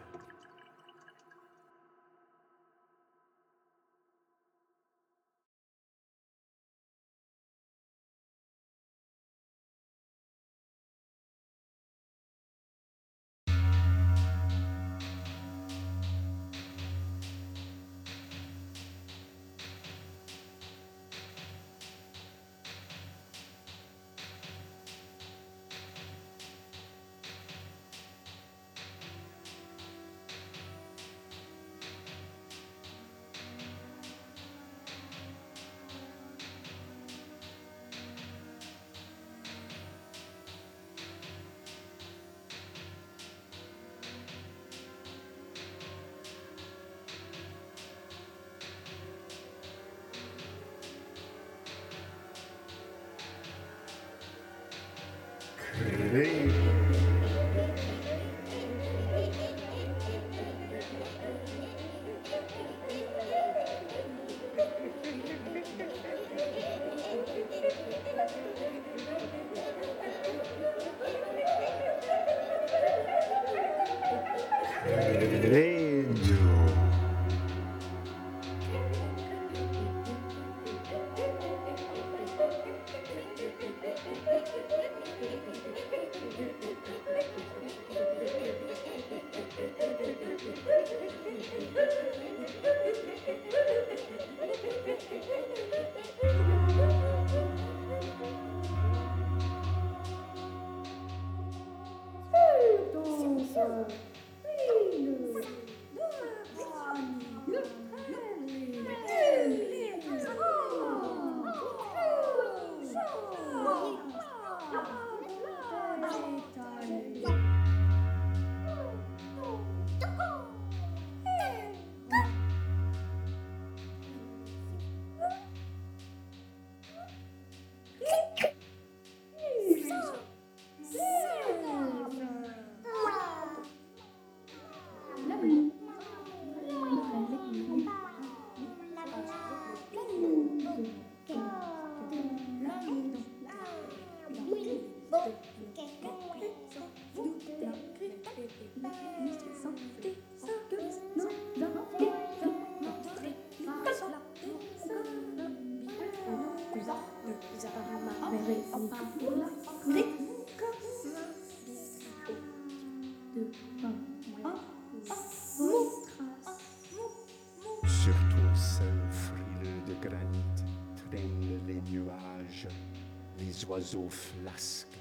[173.67, 174.99] Oiseaux flasques,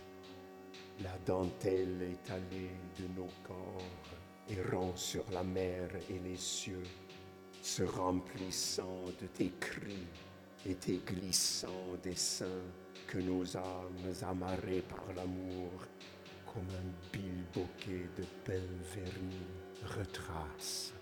[1.02, 3.82] la dentelle étalée de nos corps,
[4.50, 6.84] errant sur la mer et les cieux,
[7.62, 10.08] se remplissant de tes cris
[10.66, 12.46] et tes glissants dessins
[13.08, 15.72] que nos âmes amarrées par l'amour,
[16.46, 20.99] comme un bilboquet de belles vernis, retracent.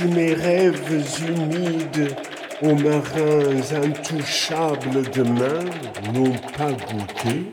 [0.00, 0.80] Si mes rêves
[1.28, 2.16] humides
[2.62, 5.62] aux marins intouchables demain
[6.14, 7.52] n'ont pas goûté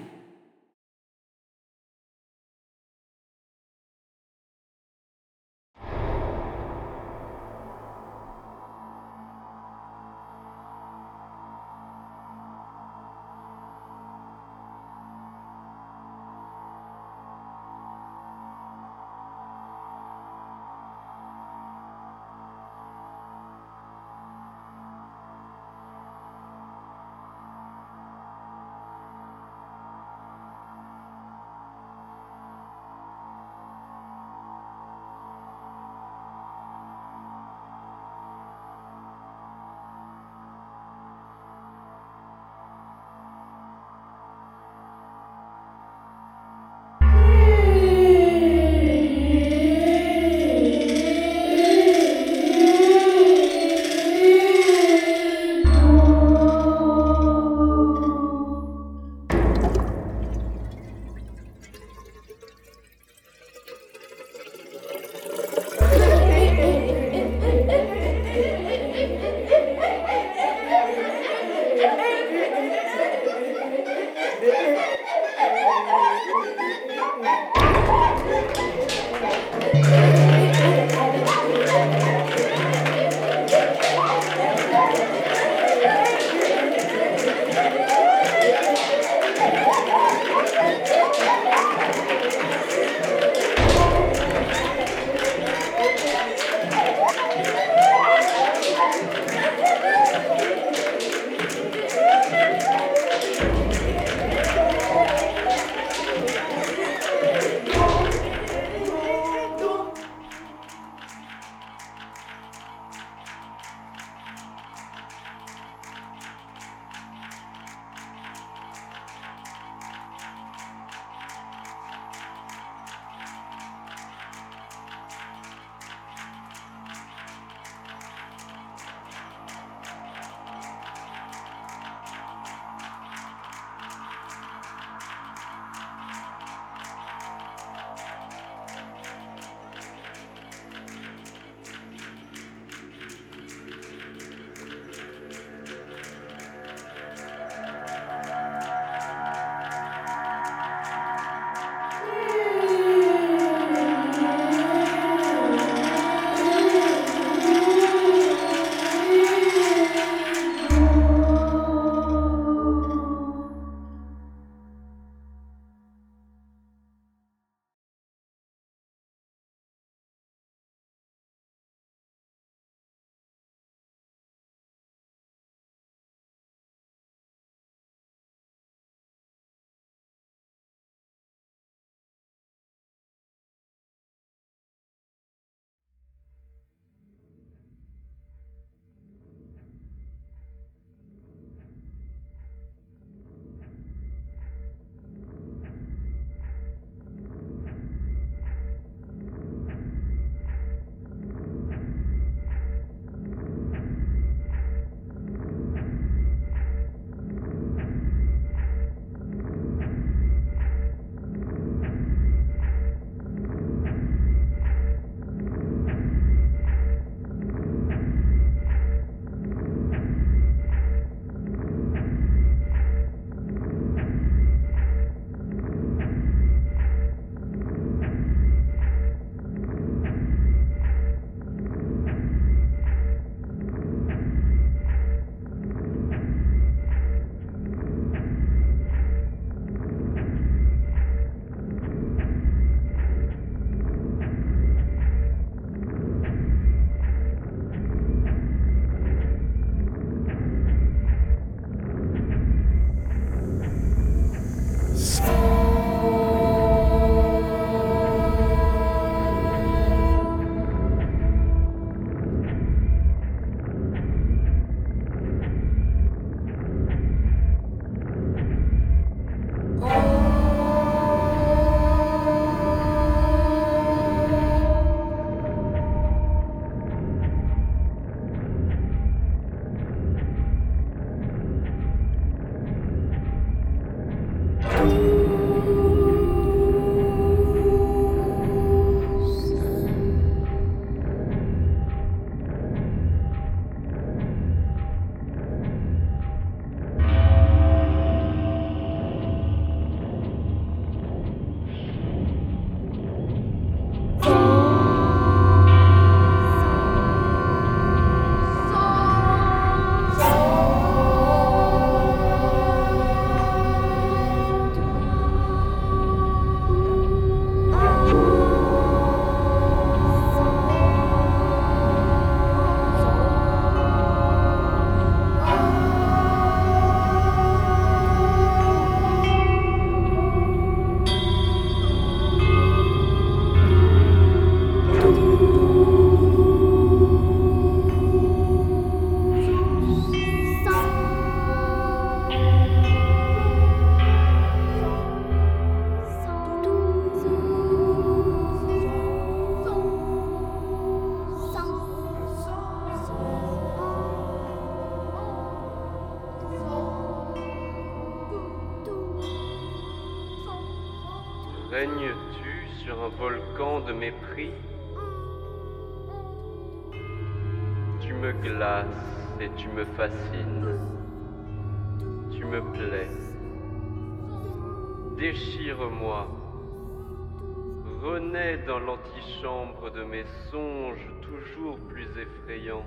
[380.07, 382.85] mes songes toujours plus effrayants.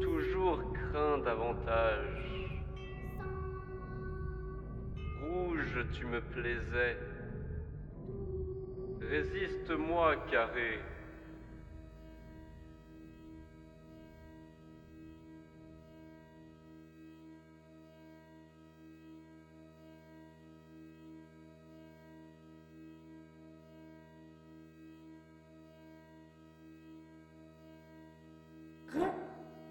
[0.00, 2.50] Toujours crains davantage.
[5.22, 6.98] Rouge, tu me plaisais.
[9.00, 10.80] Résiste-moi, carré.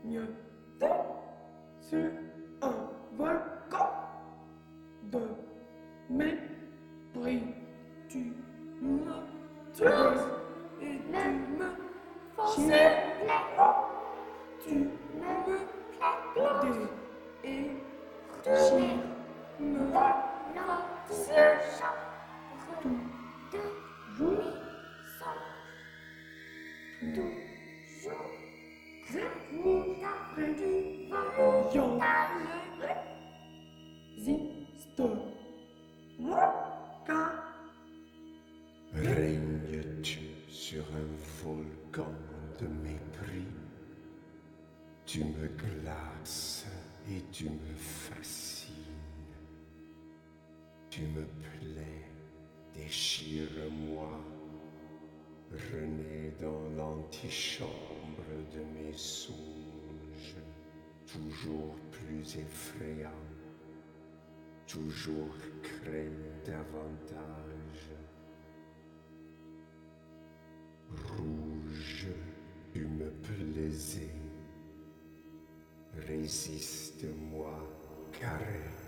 [0.04, 0.86] Règne-t
[1.80, 2.12] sur
[2.62, 2.74] un
[3.16, 3.90] volcan
[5.04, 5.22] de
[6.10, 7.44] mépris.
[8.10, 8.34] Tu
[8.82, 9.00] me
[9.74, 9.86] tues
[10.82, 11.68] et tu me
[12.36, 12.74] fascines.
[14.62, 14.90] Tu me
[17.44, 17.72] et
[18.44, 18.60] tu
[19.60, 19.84] me.
[24.18, 24.44] Toujours,
[27.00, 28.43] toujours.
[38.94, 42.12] Règnes-tu sur un volcan
[42.60, 43.48] de mépris?
[45.06, 46.66] Tu me glaces
[47.10, 48.74] et tu me fascines.
[50.90, 52.08] Tu me plais,
[52.74, 54.10] déchire-moi.
[55.52, 58.03] Renais dans l'antichambre
[58.54, 60.36] de mes songes,
[61.06, 63.10] toujours plus effrayant,
[64.68, 67.92] toujours crains davantage.
[70.90, 72.08] Rouge,
[72.74, 74.16] tu me plaisais,
[76.08, 77.58] résiste-moi,
[78.20, 78.83] carré.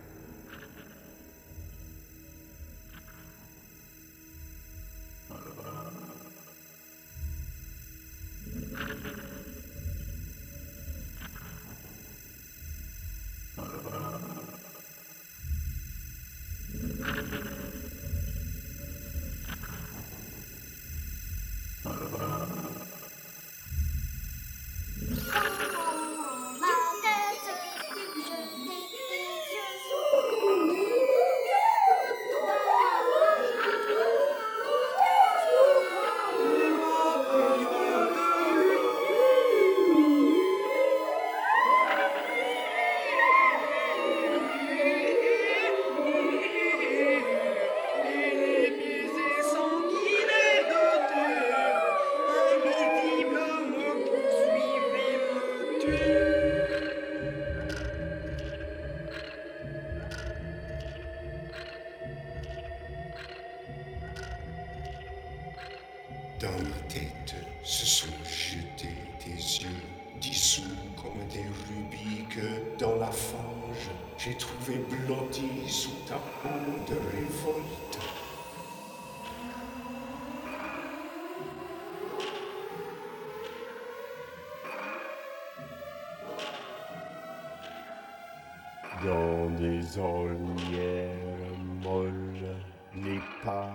[92.98, 93.72] Les pas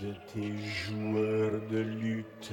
[0.00, 2.52] de tes joueurs de lutte.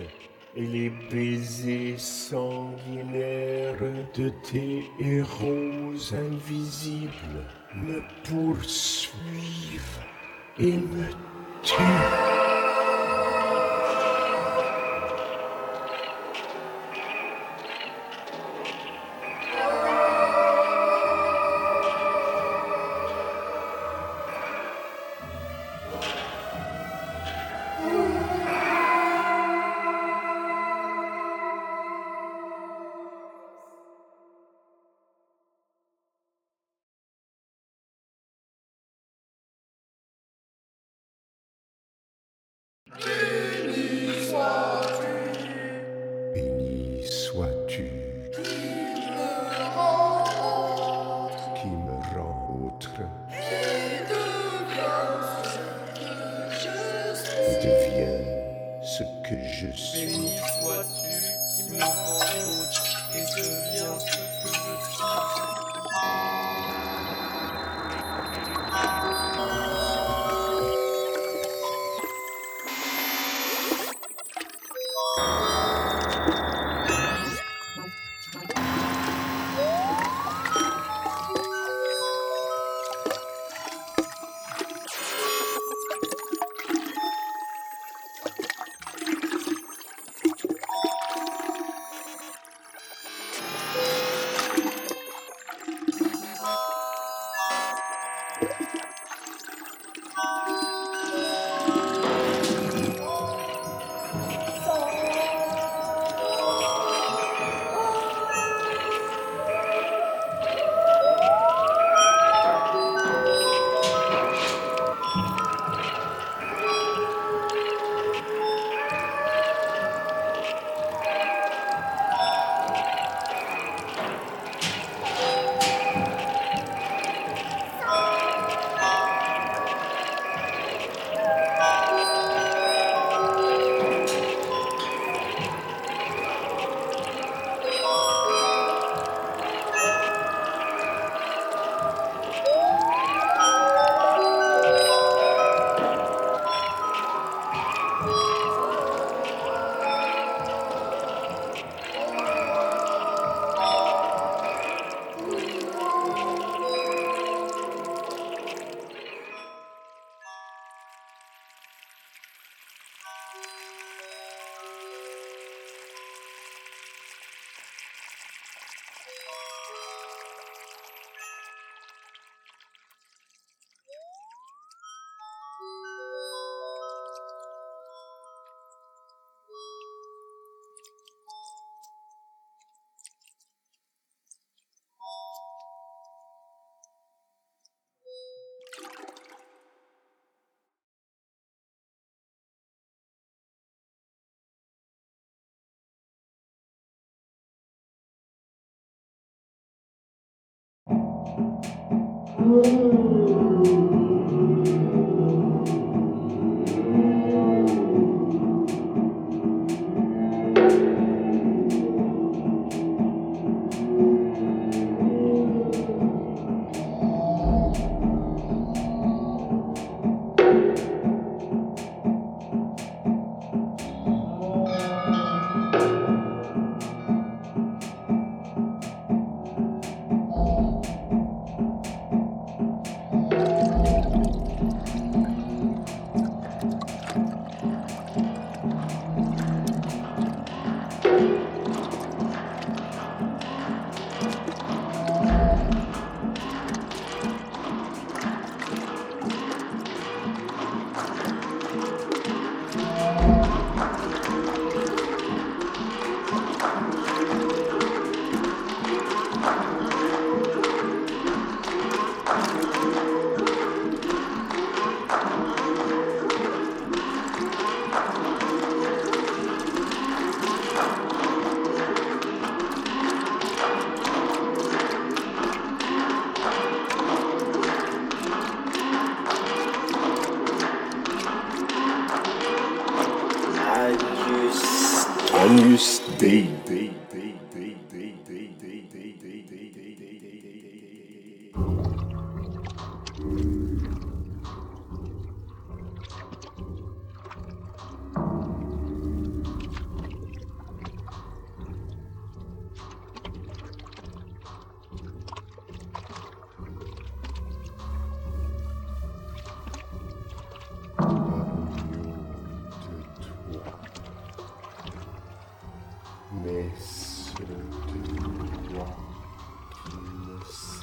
[0.55, 3.75] Et les baisers sanguinaires
[4.15, 7.43] de tes héros invisibles.
[7.75, 9.99] Me poursuivent
[10.57, 11.28] et me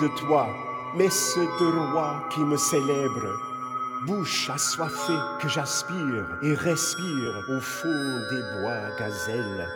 [0.00, 0.48] de toi,
[0.96, 3.40] messe de roi qui me célèbre,
[4.06, 9.68] bouche assoiffée que j'aspire et respire au fond des bois gazelles,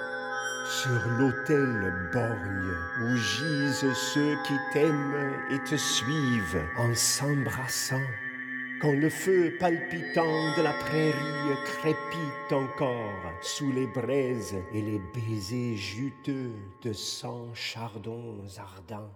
[0.67, 8.07] sur l'autel borgne où gisent ceux qui t'aiment et te suivent en s'embrassant.
[8.81, 15.77] Quand le feu palpitant de la prairie crépite encore sous les braises et les baisers
[15.77, 16.53] juteux
[16.83, 19.11] de cent chardons ardents.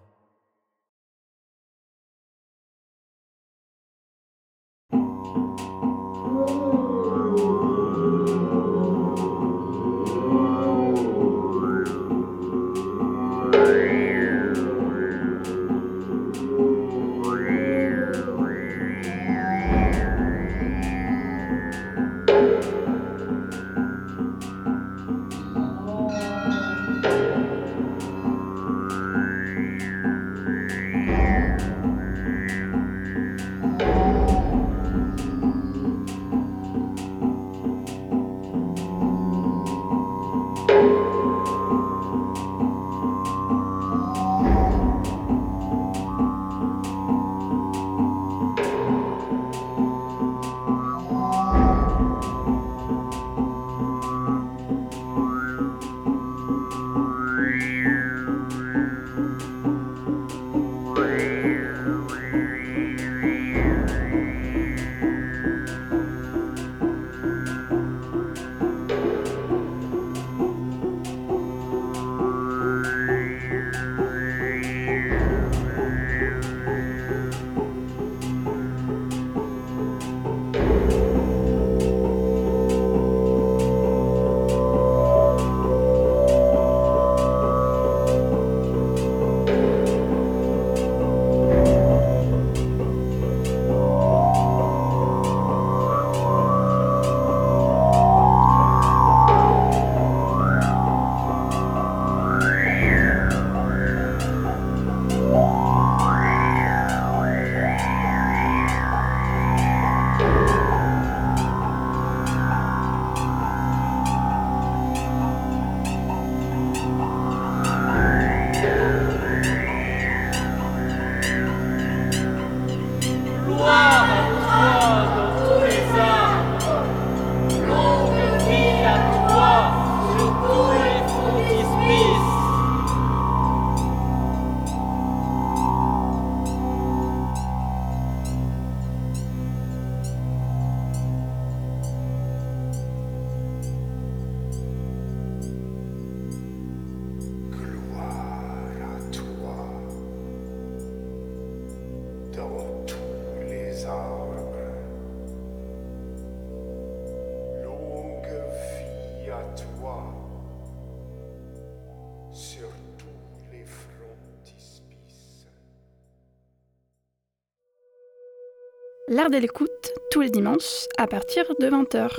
[169.39, 172.11] L'écoute, tous les dimanches, à partir de 20h.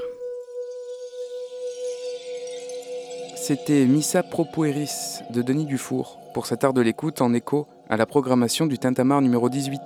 [3.36, 8.08] C'était Missa Propoeris de Denis Dufour pour cet art de l'écoute en écho à la
[8.08, 9.80] programmation du Tintamarre numéro 18,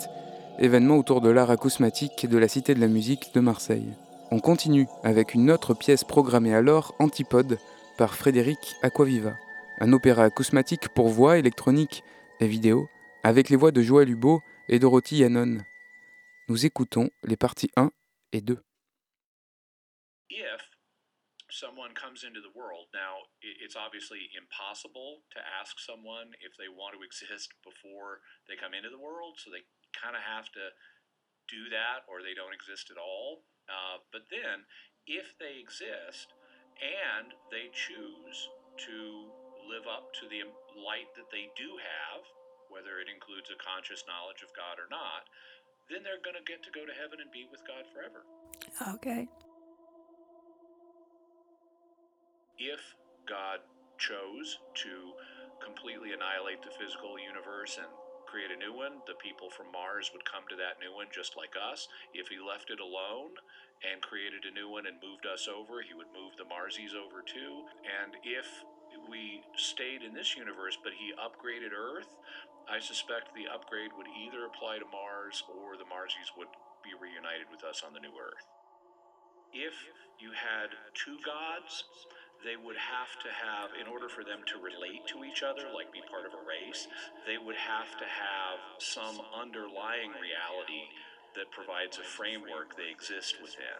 [0.60, 3.94] événement autour de l'art acousmatique de la Cité de la musique de Marseille.
[4.32, 7.58] On continue avec une autre pièce programmée alors, Antipode,
[7.98, 9.34] par Frédéric Aquaviva,
[9.82, 12.04] un opéra acousmatique pour voix électronique
[12.40, 12.88] et vidéo,
[13.24, 15.58] avec les voix de Joël Hubo et Dorothy Yannon.
[16.48, 17.92] Nous écoutons les parties 1
[18.32, 18.58] et 2.
[20.30, 20.64] if
[21.50, 26.94] someone comes into the world now it's obviously impossible to ask someone if they want
[26.94, 29.64] to exist before they come into the world so they
[29.96, 30.72] kind of have to
[31.48, 34.68] do that or they don't exist at all uh, but then
[35.08, 36.36] if they exist
[36.84, 39.32] and they choose to
[39.66, 40.44] live up to the
[40.76, 42.22] light that they do have
[42.70, 45.26] whether it includes a conscious knowledge of god or not
[45.90, 48.24] then they're going to get to go to heaven and be with god forever
[48.96, 49.28] Okay.
[52.58, 52.82] if
[53.28, 53.60] God
[53.98, 55.14] chose to
[55.64, 57.90] completely annihilate the physical universe and
[58.26, 61.38] create a new one, the people from Mars would come to that new one just
[61.38, 61.88] like us.
[62.14, 63.34] If he left it alone
[63.86, 67.22] and created a new one and moved us over, he would move the Marsies over
[67.24, 67.66] too.
[67.86, 68.48] And if
[69.10, 72.10] we stayed in this universe but he upgraded Earth,
[72.68, 76.52] I suspect the upgrade would either apply to Mars or the Marsies would
[76.84, 78.44] be reunited with us on the new Earth.
[79.56, 79.74] If
[80.20, 81.88] you had two gods,
[82.44, 85.96] they would have to have, in order for them to relate to each other, like
[85.96, 86.92] be part of a race,
[87.26, 90.92] they would have to have some underlying reality
[91.40, 93.80] that provides a framework they exist within.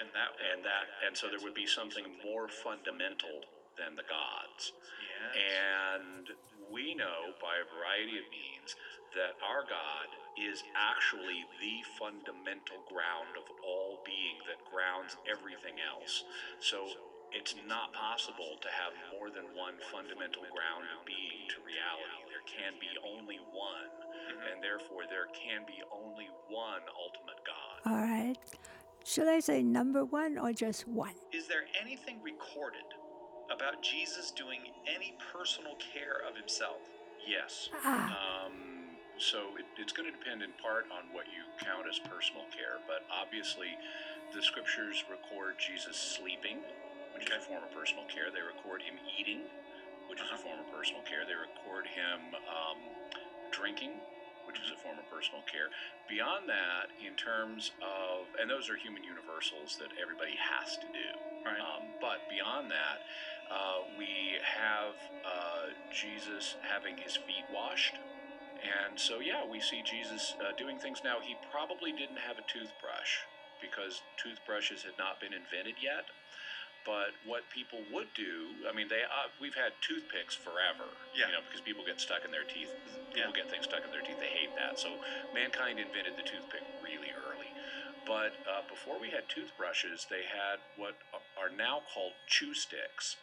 [0.00, 3.46] And that, and that, and so there would be something more fundamental
[3.76, 4.72] than the gods.
[5.34, 6.30] And
[6.70, 8.76] we know by a variety of means
[9.14, 16.26] that our God is actually the fundamental ground of all being that grounds everything else.
[16.58, 16.90] So
[17.30, 22.18] it's not possible to have more than one fundamental ground of being to reality.
[22.30, 24.50] There can be only one, mm-hmm.
[24.50, 27.76] and therefore there can be only one ultimate God.
[27.86, 28.38] All right.
[29.06, 31.14] Should I say number one or just one?
[31.30, 32.86] Is there anything recorded
[33.52, 36.80] about Jesus doing any personal care of himself?
[37.26, 37.68] Yes.
[37.84, 38.46] Ah.
[38.46, 38.52] Um,
[39.18, 42.82] so it, it's going to depend in part on what you count as personal care,
[42.86, 43.70] but obviously
[44.34, 46.58] the scriptures record Jesus sleeping,
[47.14, 48.34] which is a form of personal care.
[48.34, 49.46] They record him eating,
[50.10, 51.22] which is a form of personal care.
[51.22, 52.78] They record him um,
[53.54, 53.94] drinking,
[54.50, 55.70] which is a form of personal care.
[56.10, 61.08] Beyond that, in terms of, and those are human universals that everybody has to do.
[61.46, 63.04] Um, but beyond that,
[63.50, 67.96] uh, we have uh, Jesus having his feet washed.
[68.64, 71.20] And so, yeah, we see Jesus uh, doing things now.
[71.20, 73.28] He probably didn't have a toothbrush
[73.60, 76.08] because toothbrushes had not been invented yet.
[76.84, 80.84] But what people would do, I mean, they uh, we've had toothpicks forever,
[81.16, 81.28] yeah.
[81.28, 82.68] you know, because people get stuck in their teeth.
[83.16, 84.20] People get things stuck in their teeth.
[84.20, 84.76] They hate that.
[84.76, 84.92] So
[85.32, 87.48] mankind invented the toothpick really early.
[88.04, 91.00] But uh, before we had toothbrushes, they had what
[91.40, 93.16] are now called chew sticks,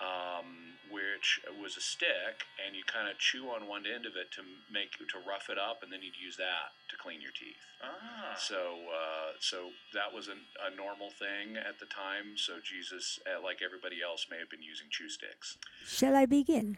[0.00, 4.30] um, which was a stick, and you kind of chew on one end of it
[4.32, 4.42] to
[4.72, 7.60] make to rough it up, and then you'd use that to clean your teeth.
[7.82, 8.34] Ah.
[8.38, 12.36] So, uh, so that was an, a normal thing at the time.
[12.36, 15.58] So Jesus, uh, like everybody else, may have been using chew sticks.
[15.84, 16.76] Shall I begin?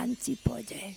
[0.00, 0.96] Antipode.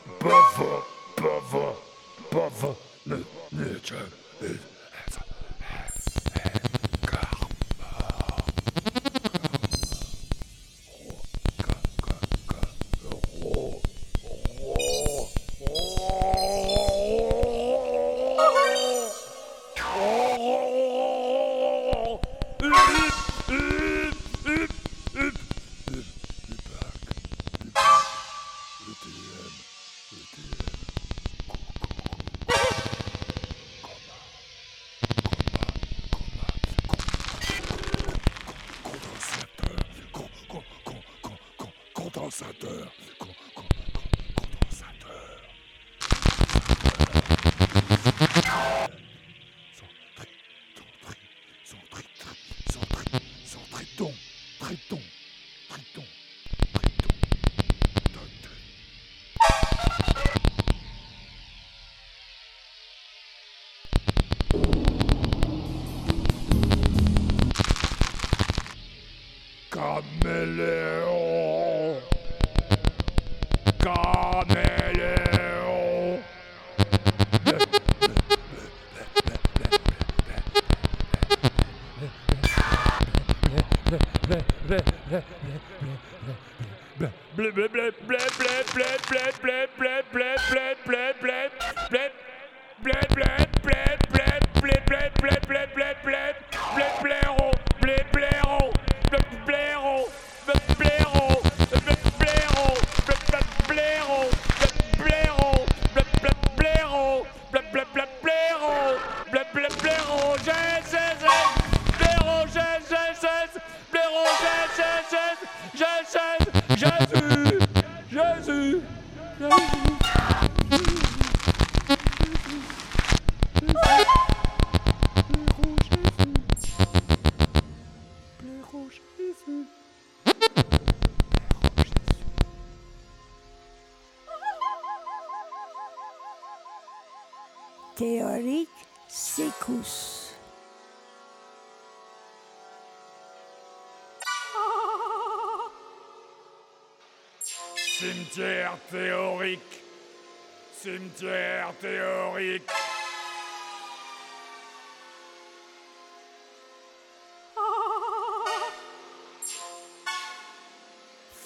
[0.21, 0.81] brother,
[1.15, 1.73] brother,
[2.29, 2.75] brother,
[3.51, 4.05] nature
[4.41, 4.59] is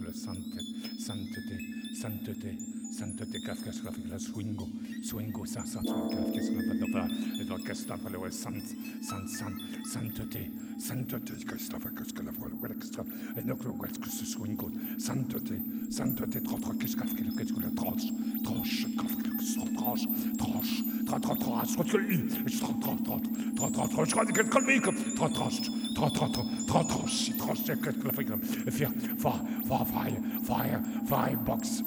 [0.00, 2.52] le santé, sainteté,
[2.92, 4.68] sainteté kafkashrafikla swingo,
[5.02, 7.08] swingo sansatwa kafkashrafikla
[7.40, 8.64] edwa kastafalo sant,
[9.00, 9.56] sant, sant,
[9.92, 12.50] sainteté, sainteté kastafakashkalafwa
[12.80, 13.06] kastaf,
[13.36, 15.56] enoklo kaskus swingo, sainteté,
[15.90, 18.12] sainteté trotra kashkafkila kashkula tranche,
[18.44, 22.18] tranche kafkashra tranche, tranche, tra tra tra srotkuli,
[22.58, 23.20] tra tra tra
[23.56, 28.36] tra tra tra shradikkalmik, tra tranche, tra tra tra tra tranche, tranche kashkafkila,
[28.70, 31.82] fire, fire, fire, fire, fire box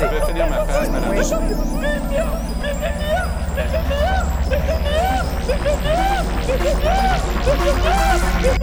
[0.00, 2.49] Je vais finir ma phrase, madame.
[6.52, 7.16] ¡Ah!
[7.46, 8.16] ¡Ah!
[8.50, 8.59] ¡Ah!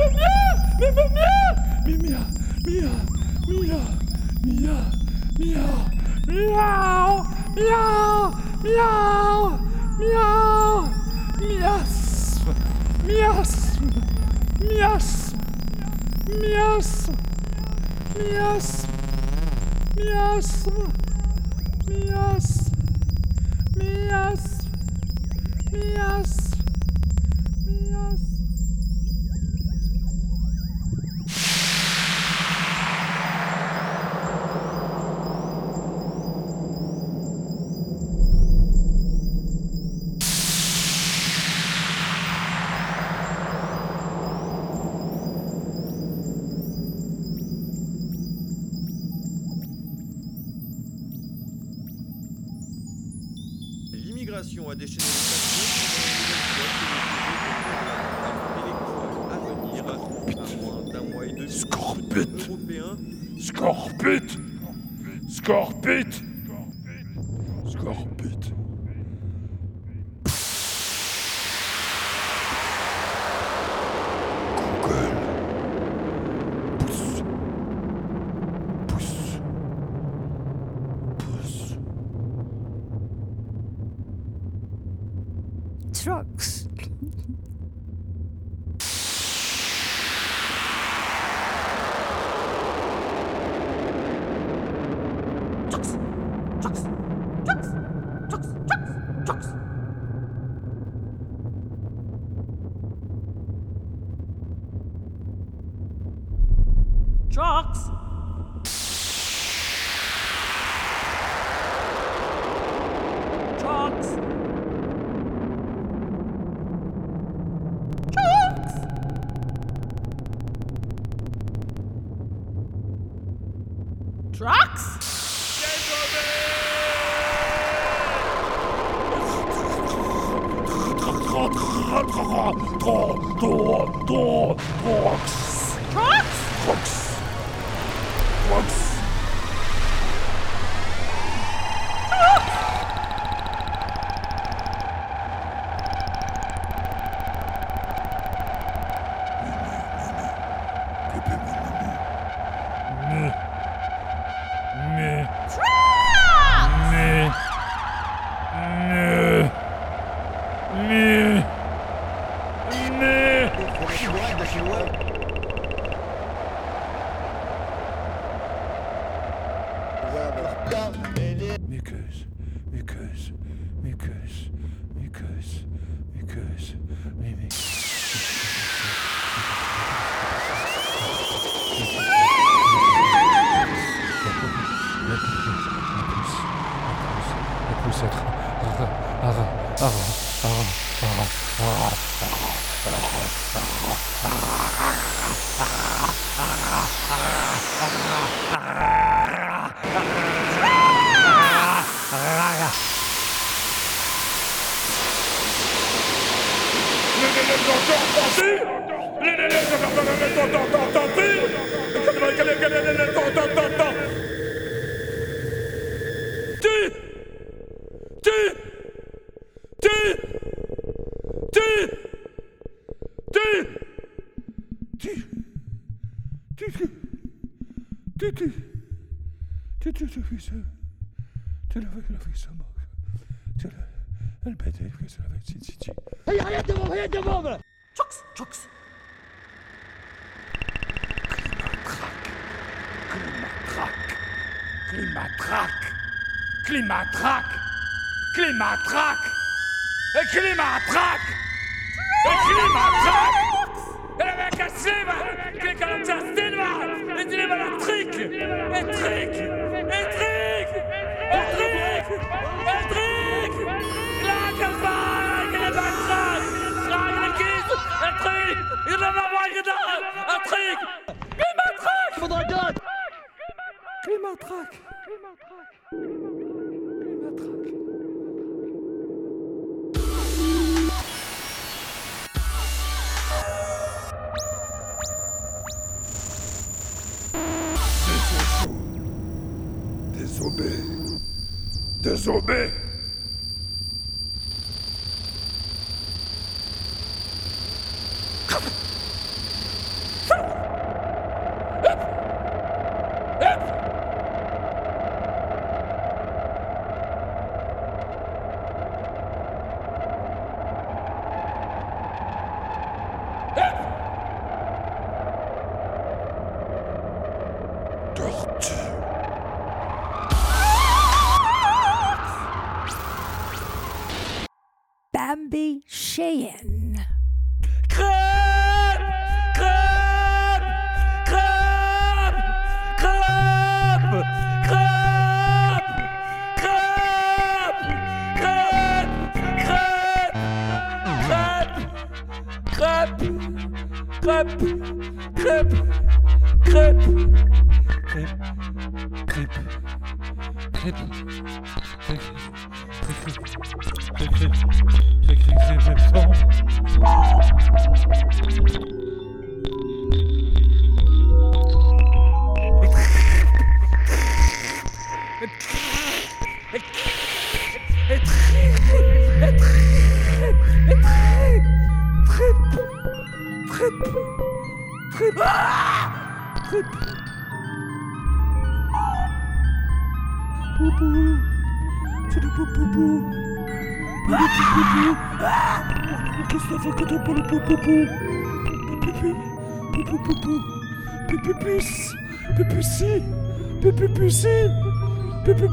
[395.48, 395.64] Psip,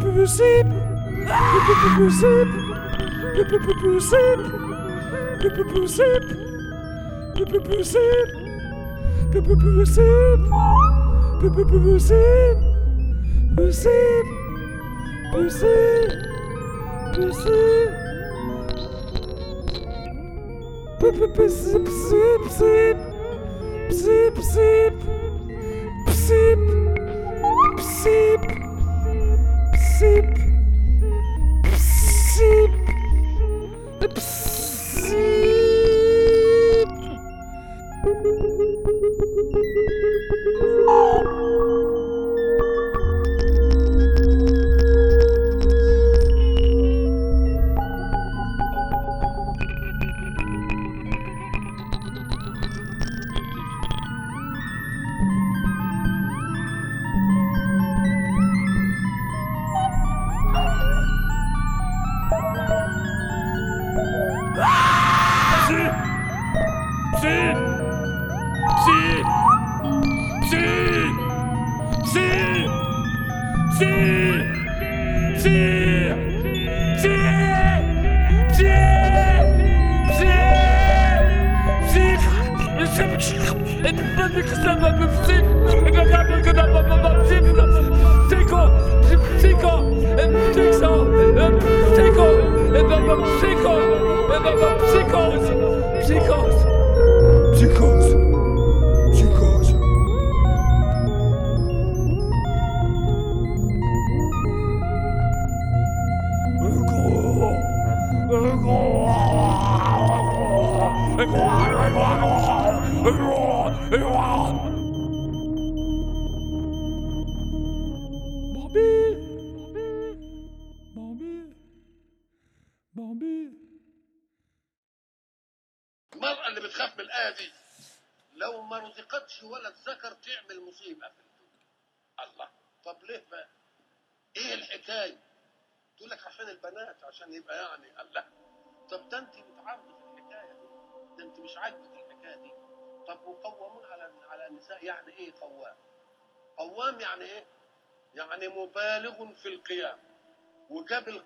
[21.84, 22.38] psip,
[23.88, 24.94] psip, psip,
[26.06, 26.63] psip.
[29.94, 30.33] see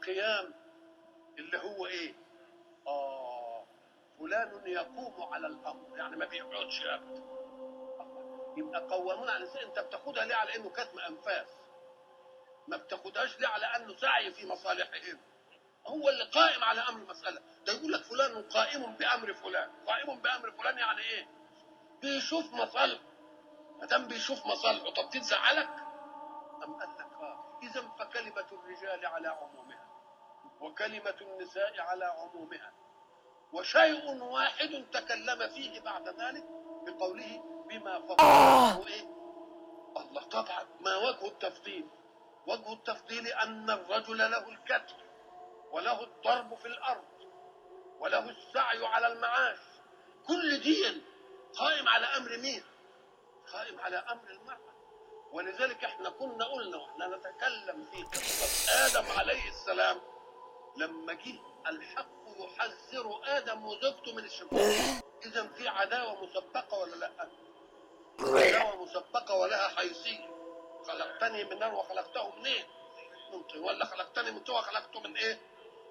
[0.09, 0.55] القيام
[1.39, 2.15] اللي هو إيه؟
[2.87, 3.67] آه
[4.19, 7.23] فلان يقوم على الامر يعني ما بيقعدش ابدا.
[8.57, 11.49] يبقى قوامون على أنت بتاخدها ليه؟ على إنه كتم أنفاس.
[12.69, 15.21] ما بتاخدهاش ليه؟ على أنه سعي في مصالحهم.
[15.87, 17.41] هو اللي قائم على أمر المسألة.
[17.67, 19.71] ده يقول لك فلان قائم بأمر فلان.
[19.87, 21.27] قائم بأمر فلان يعني إيه؟
[22.03, 23.03] بيشوف مصالحه
[23.81, 25.69] ما دام بيشوف مصالحه طب تزعلك
[26.65, 29.88] أم قال لك آه اذا فكلمة الرجال على عمومها.
[30.61, 32.73] وكلمة النساء على عمومها.
[33.53, 36.45] وشيء واحد تكلم فيه بعد ذلك
[36.87, 39.03] بقوله بما فضل الله إيه؟
[39.97, 40.67] الله طبعا.
[40.81, 41.89] ما وجه التفضيل؟
[42.47, 44.97] وجه التفضيل أن الرجل له الكتف
[45.73, 47.05] وله الضرب في الأرض
[48.01, 49.59] وله السعي على المعاش.
[50.27, 51.05] كل دين
[51.59, 52.65] قائم على أمر مين؟
[53.53, 54.69] قائم على أمر المرأة.
[55.33, 60.01] ولذلك إحنا كنا قلنا وإحنا نتكلم في قصة آدم عليه السلام
[60.79, 61.35] لما جه
[61.67, 67.29] الحق يحذر آدم وزوجته من الشيطان اذا في عداوة مسبقة ولا لأ؟
[68.21, 70.29] عداوة مسبقة ولها حيثية.
[70.87, 72.65] خلقتني من نار وخلقته منين؟
[73.33, 75.39] من طين ولا خلقتني من طين وخلقته من إيه؟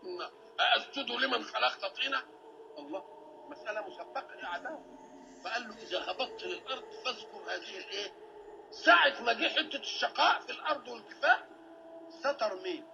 [0.04, 0.32] من نار.
[0.60, 2.24] أأسجد لمن خلقت طينة
[2.78, 3.04] الله.
[3.50, 4.82] مسألة مسبقة دي عداوة.
[5.44, 8.14] فقال له إذا هبطت للأرض فاذكر هذه الإيه
[8.72, 11.44] ساعة ما جه حتة الشقاء في الأرض والكفاح
[12.24, 12.88] ستر مين؟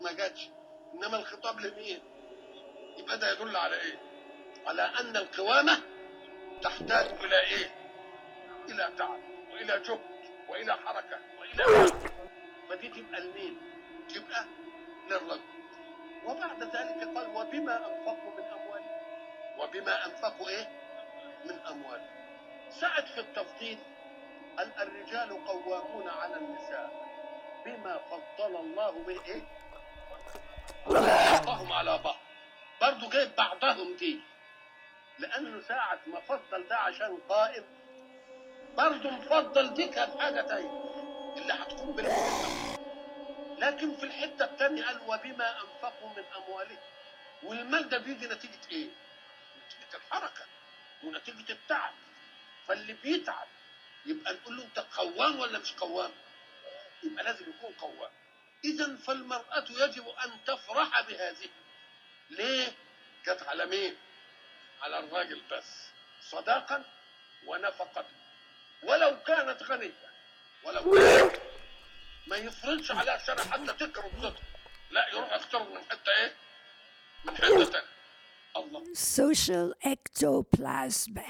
[0.00, 0.48] ما جاتش.
[0.96, 2.02] إنما الخطاب لمين؟
[2.96, 3.98] يبقى ده يدل على إيه؟
[4.66, 5.80] على أن القوامة
[6.62, 7.74] تحتاج إلى إيه؟
[8.68, 9.20] إلى تعب
[9.52, 10.00] وإلى جهد
[10.48, 12.12] وإلى حركة وإلى وقت.
[12.70, 13.60] فدي تبقى لمين؟
[14.14, 14.44] تبقى
[15.10, 15.40] للرجل
[16.24, 18.96] وبعد ذلك قال وبما أنفقوا من أموالهم.
[19.58, 20.68] وبما أنفقوا إيه؟
[21.44, 22.16] من أموالهم.
[22.70, 23.78] سعد في التفضيل
[24.58, 27.06] قال الرجال قوامون على النساء
[27.64, 29.42] بما فضل الله به إيه؟
[30.90, 32.16] بعضهم على بعض.
[32.80, 34.20] برضه جايب بعضهم دي
[35.18, 37.64] لأنه ساعة ما فضل ده عشان قائم
[38.76, 40.82] برضه مفضل دي كانت حاجة تانية.
[41.36, 42.76] اللي هتقوم بالمهمة
[43.58, 46.78] لكن في الحتة التانية قال وبما أنفقوا من أموالهم.
[47.42, 48.88] والمال ده بيجي نتيجة إيه؟
[49.66, 50.44] نتيجة الحركة
[51.04, 51.92] ونتيجة التعب.
[52.68, 53.46] فاللي بيتعب
[54.06, 56.10] يبقى نقول له أنت قوام ولا مش قوام؟
[57.02, 58.10] يبقى لازم يكون قوام.
[58.66, 61.48] إذا فالمرأة يجب أن تفرح بهذه
[62.30, 62.72] ليه؟
[63.26, 63.96] جت على مين؟
[64.82, 65.64] على الراجل بس
[66.30, 66.84] صداقا
[67.46, 68.04] ونفقة
[68.82, 70.10] ولو كانت غنية
[70.64, 71.36] ولو كانت
[72.26, 74.40] ما يفرضش عليها الشرع حتى تكرم صدق
[74.90, 76.34] لا يروح يختار من حتة إيه؟
[77.24, 77.86] من حتة تانية
[78.56, 81.20] الله Social ectoplasm.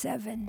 [0.00, 0.48] seven.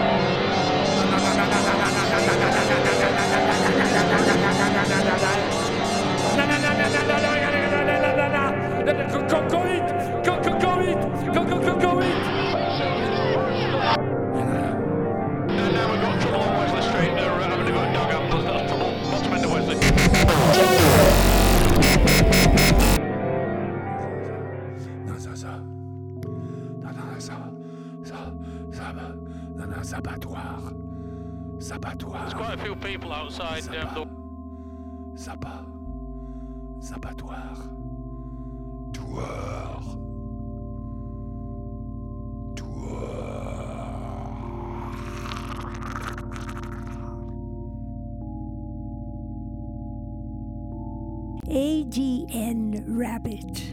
[51.81, 53.70] IGN Rabbit.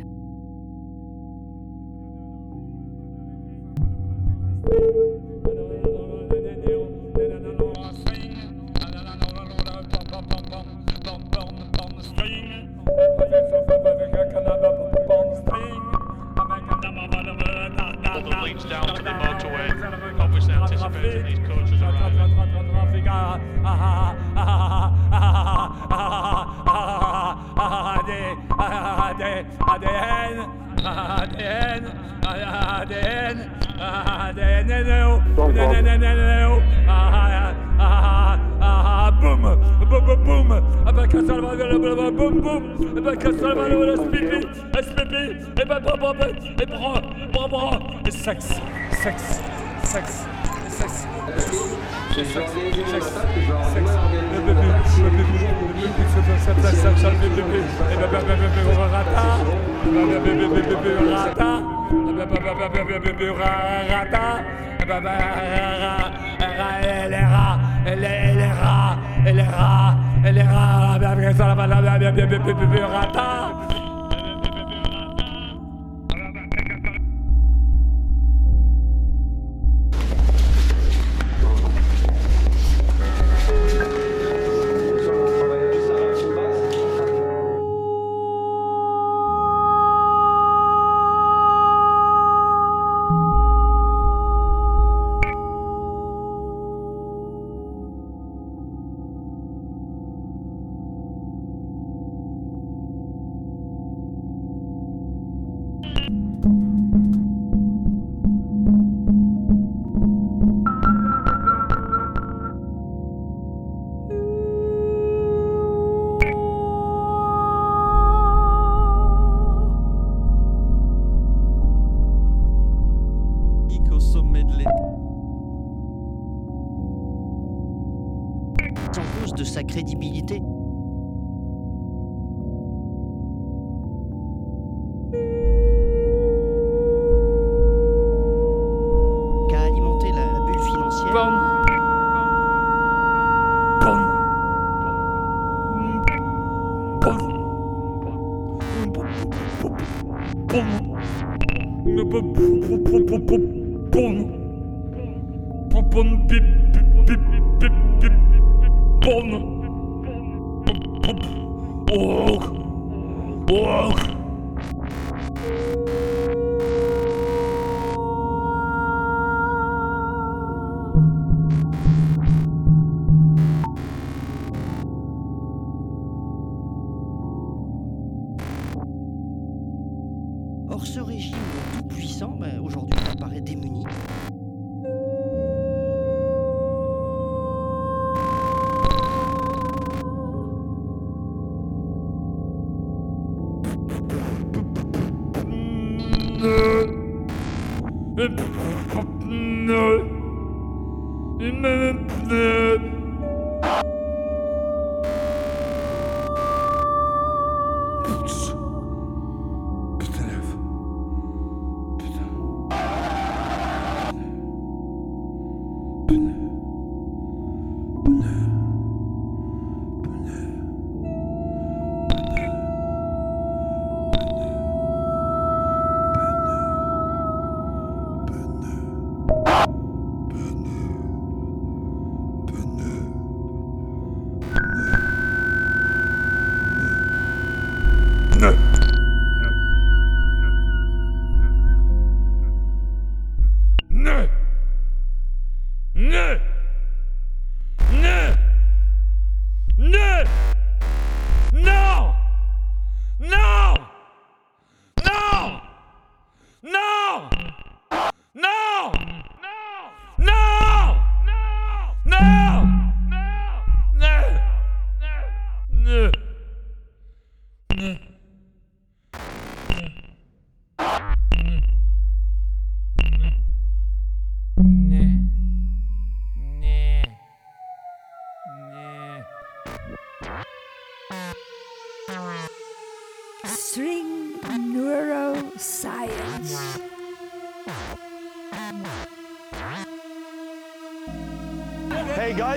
[72.14, 73.07] bien, bien, bien, bien,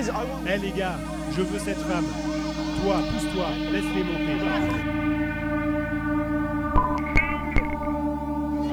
[0.04, 0.96] Eh hey, les gars,
[1.38, 2.06] je veux cette femme.
[2.82, 4.38] Toi, pousse-toi, laisse-les monter.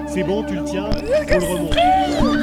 [0.07, 2.38] C'est bon, tu le tiens, on le remonte.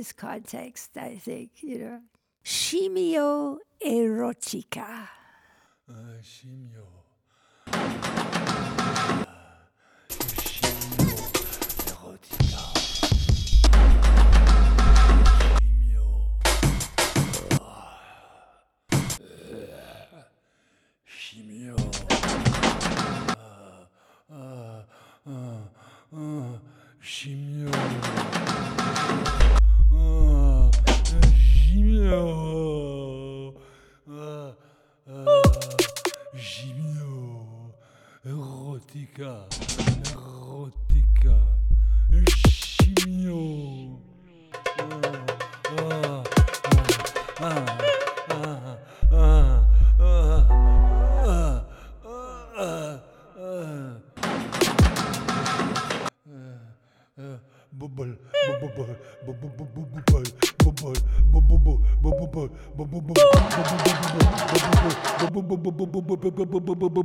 [0.00, 0.96] This context.
[0.96, 2.00] I think you know,
[2.42, 5.08] chimio erotica.
[5.86, 6.79] Uh, chimio.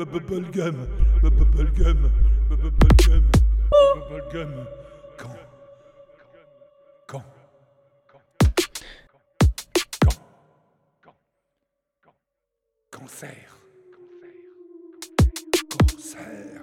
[0.00, 0.76] Bubblegum,
[1.20, 1.98] bubblegum,
[2.48, 3.24] bubblegum,
[3.70, 4.79] bubblegum.
[12.90, 13.36] Cancer.
[15.86, 16.60] Cancer.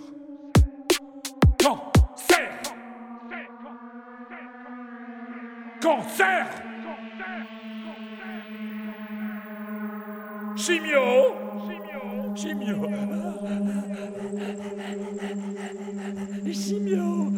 [1.57, 2.49] Cancer.
[5.81, 6.47] Cancer.
[10.57, 11.05] Chimio.
[12.35, 12.77] Chimio.
[16.51, 17.31] Chimio.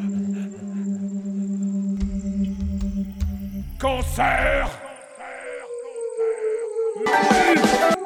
[3.80, 4.90] Cancer.
[7.06, 7.98] L'art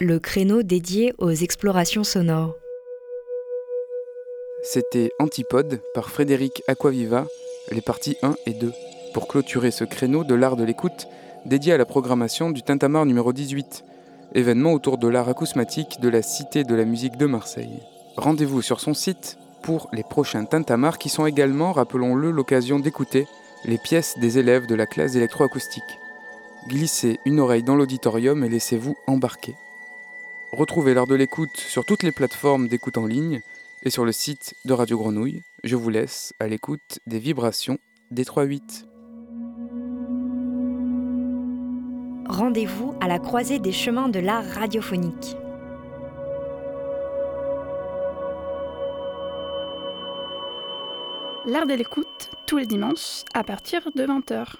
[0.00, 2.56] le créneau dédié aux explorations sonores.
[4.62, 7.26] C'était Antipode par Frédéric Aquaviva,
[7.70, 8.72] les parties 1 et 2,
[9.14, 11.06] pour clôturer ce créneau de l'art de l'écoute
[11.46, 13.84] dédié à la programmation du Tintamarre numéro 18,
[14.34, 17.80] événement autour de l'art acousmatique de la Cité de la musique de Marseille.
[18.16, 23.26] Rendez-vous sur son site pour les prochains Tintamarres qui sont également, rappelons-le, l'occasion d'écouter
[23.64, 25.98] les pièces des élèves de la classe d'électroacoustique.
[26.68, 29.54] Glissez une oreille dans l'auditorium et laissez-vous embarquer.
[30.52, 33.40] Retrouvez l'art de l'écoute sur toutes les plateformes d'écoute en ligne
[33.84, 35.42] et sur le site de Radio Grenouille.
[35.62, 37.78] Je vous laisse à l'écoute des vibrations
[38.10, 38.84] des 3-8.
[42.28, 45.36] Rendez-vous à la croisée des chemins de l'art radiophonique.
[51.46, 54.56] L'art de l'écoute, tous les dimanches, à partir de 20h.